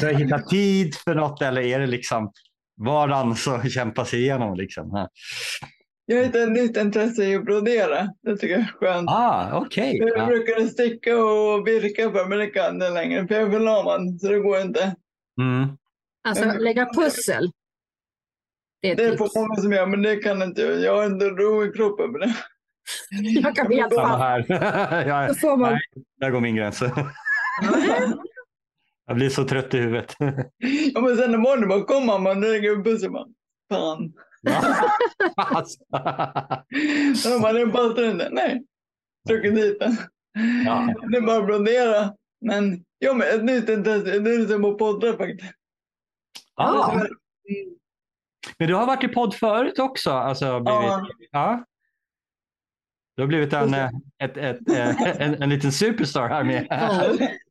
[0.00, 2.32] du har hittat tid för något eller är det liksom
[2.84, 4.56] vardagen som kämpar sig igenom?
[4.56, 4.90] Liksom?
[4.92, 5.08] Ja.
[6.08, 8.08] Jag hittade ett nytt intresse i att brodera.
[8.22, 9.10] Det tycker jag är skönt.
[9.10, 9.96] Ah, okej.
[9.98, 10.26] Jag Ja.
[10.26, 13.26] brukade sticka och virka för men det kan jag inte längre.
[13.26, 14.94] För jag är förlamad så det går inte.
[15.40, 15.68] Mm.
[16.28, 17.50] Alltså lägga pussel.
[18.82, 20.80] Det är Det är på många som gör men det kan inte jag.
[20.80, 22.34] Jag har inte ro i kroppen med det.
[23.40, 24.46] Jag kan bli helt Samma här.
[25.08, 25.72] ja, Då får man...
[25.72, 25.80] Nej.
[26.20, 26.82] där går min gräns.
[29.06, 30.14] Jag blir så trött i huvudet.
[30.94, 33.12] Ja, men sen imorgon bara kommer man och lägger upp bussen.
[33.12, 33.26] bara,
[33.70, 34.12] Fan.
[35.36, 35.78] Alltså.
[37.26, 38.30] Och de bara, det passar.
[38.30, 38.64] Nej.
[39.28, 39.96] druckit dit den.
[40.66, 40.94] Ja.
[41.10, 42.12] Det är bara att blondera.
[42.40, 45.52] Men ja, men ett nytt intresse, det är lite på poddar faktiskt.
[46.54, 47.00] Ah,
[48.58, 50.10] men du har varit i podd förut också?
[50.10, 51.06] Alltså, blivit, Ja.
[51.30, 51.64] ja.
[53.16, 53.90] Du har blivit en, eh,
[54.24, 56.66] ett, ett, eh, en, en liten superstar här med,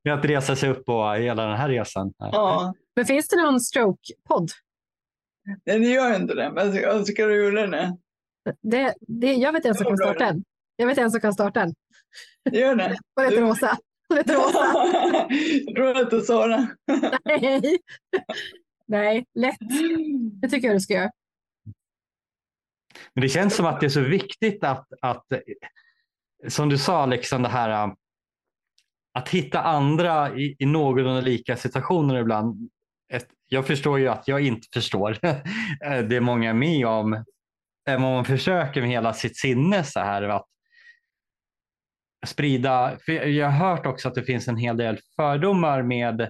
[0.03, 2.13] med att resa sig upp och hela den här resan.
[2.17, 4.49] Ja, Men finns det någon stroke-podd?
[5.65, 6.51] nej det gör inte det.
[6.51, 7.97] Men jag önskar du gjorde det.
[8.61, 10.43] Det, det, jag vet en som kan starta en.
[10.75, 11.73] Jag vet en som kan starta en.
[12.51, 12.97] Gör det.
[13.15, 13.77] Hon heter Åsa.
[14.07, 14.87] Hon heter Åsa.
[15.65, 16.67] jag tror att det är Sara.
[17.25, 17.77] Nej.
[18.87, 19.57] Nej, lätt.
[20.41, 21.11] Det tycker jag du ska göra.
[23.13, 25.25] Men det känns som att det är så viktigt att, att
[26.47, 27.95] som du sa, liksom det här um,
[29.13, 32.69] att hitta andra i, i någorlunda lika situationer ibland.
[33.13, 35.17] Ett, jag förstår ju att jag inte förstår
[36.09, 37.23] det många är med om.
[37.87, 40.45] Även om man försöker med hela sitt sinne så här att
[42.25, 42.97] sprida.
[43.05, 46.21] För jag har hört också att det finns en hel del fördomar med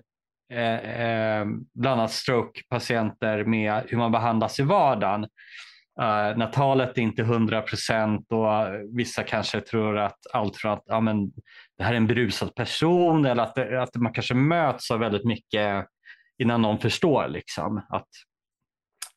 [0.53, 5.27] eh, eh, bland annat strokepatienter med hur man behandlas i vardagen.
[6.01, 10.57] Uh, när talet är inte är 100 procent och eh, vissa kanske tror att allt
[10.57, 11.31] från att ja, men,
[11.77, 15.25] det här är en berusad person eller att, det, att man kanske möts av väldigt
[15.25, 15.85] mycket
[16.37, 18.07] innan någon förstår liksom, att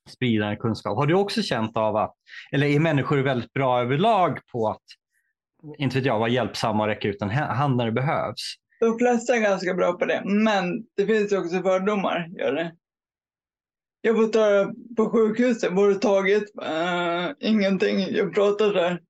[0.08, 0.96] sprida en kunskap.
[0.96, 2.14] Har du också känt av att,
[2.52, 4.82] eller är människor väldigt bra överlag på att,
[5.78, 8.54] inte vet jag, vara hjälpsamma och räcka ut en hand när det behövs?
[8.80, 10.22] De flesta är ganska bra på det.
[10.24, 12.28] Men det finns också fördomar.
[12.38, 12.72] Gör det.
[14.00, 15.72] Jag får ta på sjukhuset.
[15.72, 16.42] Var det taget?
[16.62, 18.00] Uh, ingenting.
[18.00, 19.02] Jag pratar så här.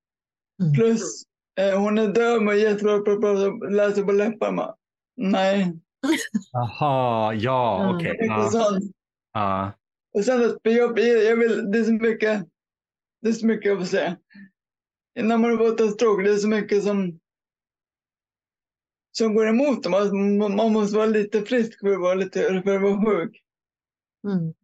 [0.62, 0.74] Mm.
[0.74, 1.22] Plus
[1.61, 4.74] eh, hon är döv och jättebra på att prata, läsa på läpparna.
[5.16, 5.76] Nej,
[6.53, 7.97] Jaha, ja, Mm.
[7.97, 8.16] okej.
[8.20, 8.84] Ja, sånt.
[9.32, 9.72] ja.
[10.14, 12.47] Och sen att jag, jag vill, det är så mycket,
[13.22, 14.16] det är så mycket jag får säga.
[15.20, 17.20] När man har fått en stroke, det är så mycket som,
[19.18, 19.95] som går emot dem.
[19.95, 23.43] Alltså, man, man måste vara lite frisk för att vara, lite, för att vara sjuk.
[24.28, 24.55] Mm.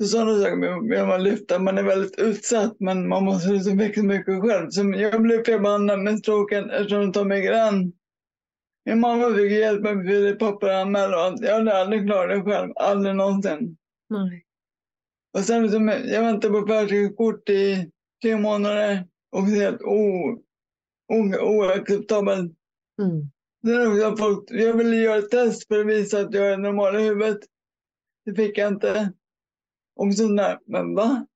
[0.00, 1.58] Så sådana saker vill man lyfta.
[1.58, 4.70] Man är väldigt utsatt men man måste liksom växa mycket själv.
[4.70, 7.92] Som jag blev felbehandlad med stroken eftersom de tar migrän.
[8.84, 11.40] Min mamma fick hjälp med för papper anmäla och allt.
[11.40, 12.72] Jag hade aldrig klarat det själv.
[12.76, 13.76] Aldrig någonsin.
[14.10, 14.44] Nej.
[15.38, 17.90] Och sen liksom, jag väntade på färdtjänstkort i
[18.22, 20.38] tre månader och det är helt o,
[21.12, 22.52] o, oacceptabelt.
[23.02, 23.30] Mm.
[23.66, 27.02] Sen folk, jag ville göra ett test för att visa att jag är normal i
[27.02, 27.38] huvudet.
[28.24, 29.12] Det fick jag inte.
[30.06, 30.58] Och sånt där.
[30.66, 31.26] Men va?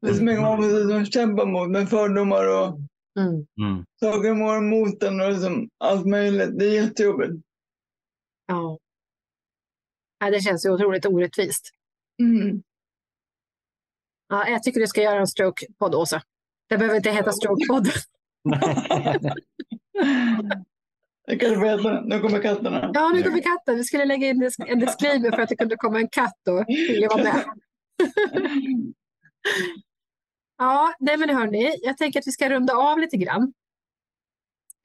[0.00, 2.78] Det är så mycket man måste liksom kämpa mot med fördomar och
[3.18, 3.46] Mm.
[3.60, 3.84] Mm.
[4.00, 6.58] saker som går emot en och liksom allt möjligt.
[6.58, 7.32] Det är jättejobbigt.
[8.46, 8.78] Ja.
[10.18, 10.30] ja.
[10.30, 11.70] Det känns ju otroligt orättvist.
[12.22, 12.62] Mm.
[14.28, 16.22] Ja, jag tycker du ska göra en stroke-podd, Åsa.
[16.68, 17.88] Det behöver inte heta stroke-podd.
[21.26, 22.02] Det kanske det.
[22.06, 22.90] Nu kommer katterna.
[22.94, 23.76] Ja, nu kommer katten.
[23.76, 27.08] Vi skulle lägga in en disclaimer för att det kunde komma en katt och vilja
[27.08, 27.44] vara med.
[30.58, 33.52] Ja, nej men hörni, jag tänker att vi ska runda av lite grann.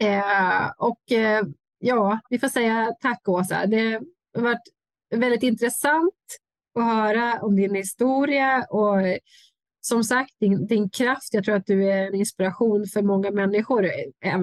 [0.03, 1.43] Eh, och eh,
[1.79, 3.65] ja, vi får säga tack Åsa.
[3.65, 4.01] Det
[4.33, 4.67] har varit
[5.15, 6.13] väldigt intressant
[6.79, 8.97] att höra om din historia och
[9.81, 11.33] som sagt din, din kraft.
[11.33, 13.85] Jag tror att du är en inspiration för många människor,
[14.25, 14.39] eh,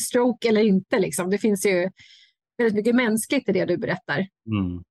[0.00, 0.98] stroke eller inte.
[0.98, 1.30] Liksom.
[1.30, 1.90] Det finns ju
[2.58, 4.18] väldigt mycket mänskligt i det du berättar.
[4.46, 4.82] Mm.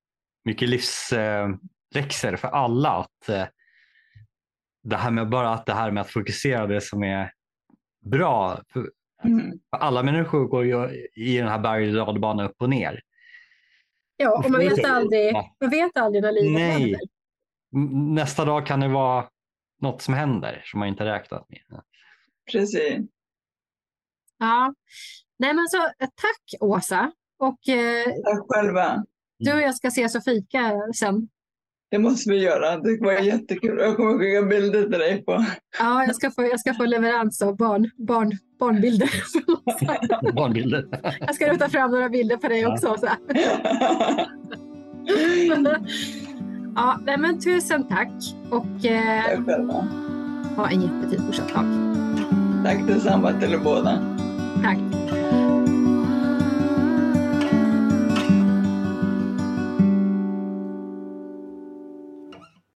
[0.44, 0.68] Mycket
[1.12, 1.48] eh,
[1.94, 2.90] livsläxor för alla.
[2.90, 3.44] Att, eh,
[4.82, 7.32] det här med bara att det här med att fokusera det som är
[8.04, 8.60] bra.
[8.72, 8.90] För,
[9.24, 9.50] Mm.
[9.70, 13.00] för alla människor går ju i den här berg och dalbanan upp och ner.
[14.16, 16.70] Ja, och man vet aldrig, man vet aldrig när livet Nej.
[16.80, 17.00] händer.
[18.14, 19.28] Nästa dag kan det vara
[19.80, 21.82] något som händer som man inte räknat med.
[22.52, 22.98] Precis.
[24.38, 24.74] Ja.
[25.38, 27.12] Nej, men så, eh, tack Åsa.
[27.38, 29.04] Och eh, Tack själva.
[29.38, 31.28] du och jag ska ses och fika sen.
[31.92, 32.76] Det måste vi göra.
[32.76, 33.78] Det var jättekul.
[33.78, 35.44] Jag kommer skicka bilder till dig på.
[35.78, 39.10] Ja, jag ska få, jag ska få leverans av barn, barn, barnbilder.
[40.34, 40.84] Barnbilder.
[41.20, 42.72] jag ska ta fram några bilder på dig Ja.
[42.72, 42.96] också.
[42.98, 43.06] Så.
[46.76, 48.12] ja, nej, men tusen tack
[48.50, 49.88] och eh, Tack själva.
[50.56, 51.64] ha en jättefin fortsatt dag.
[52.64, 53.98] Tack detsamma till er båda.
[54.62, 54.78] Tack.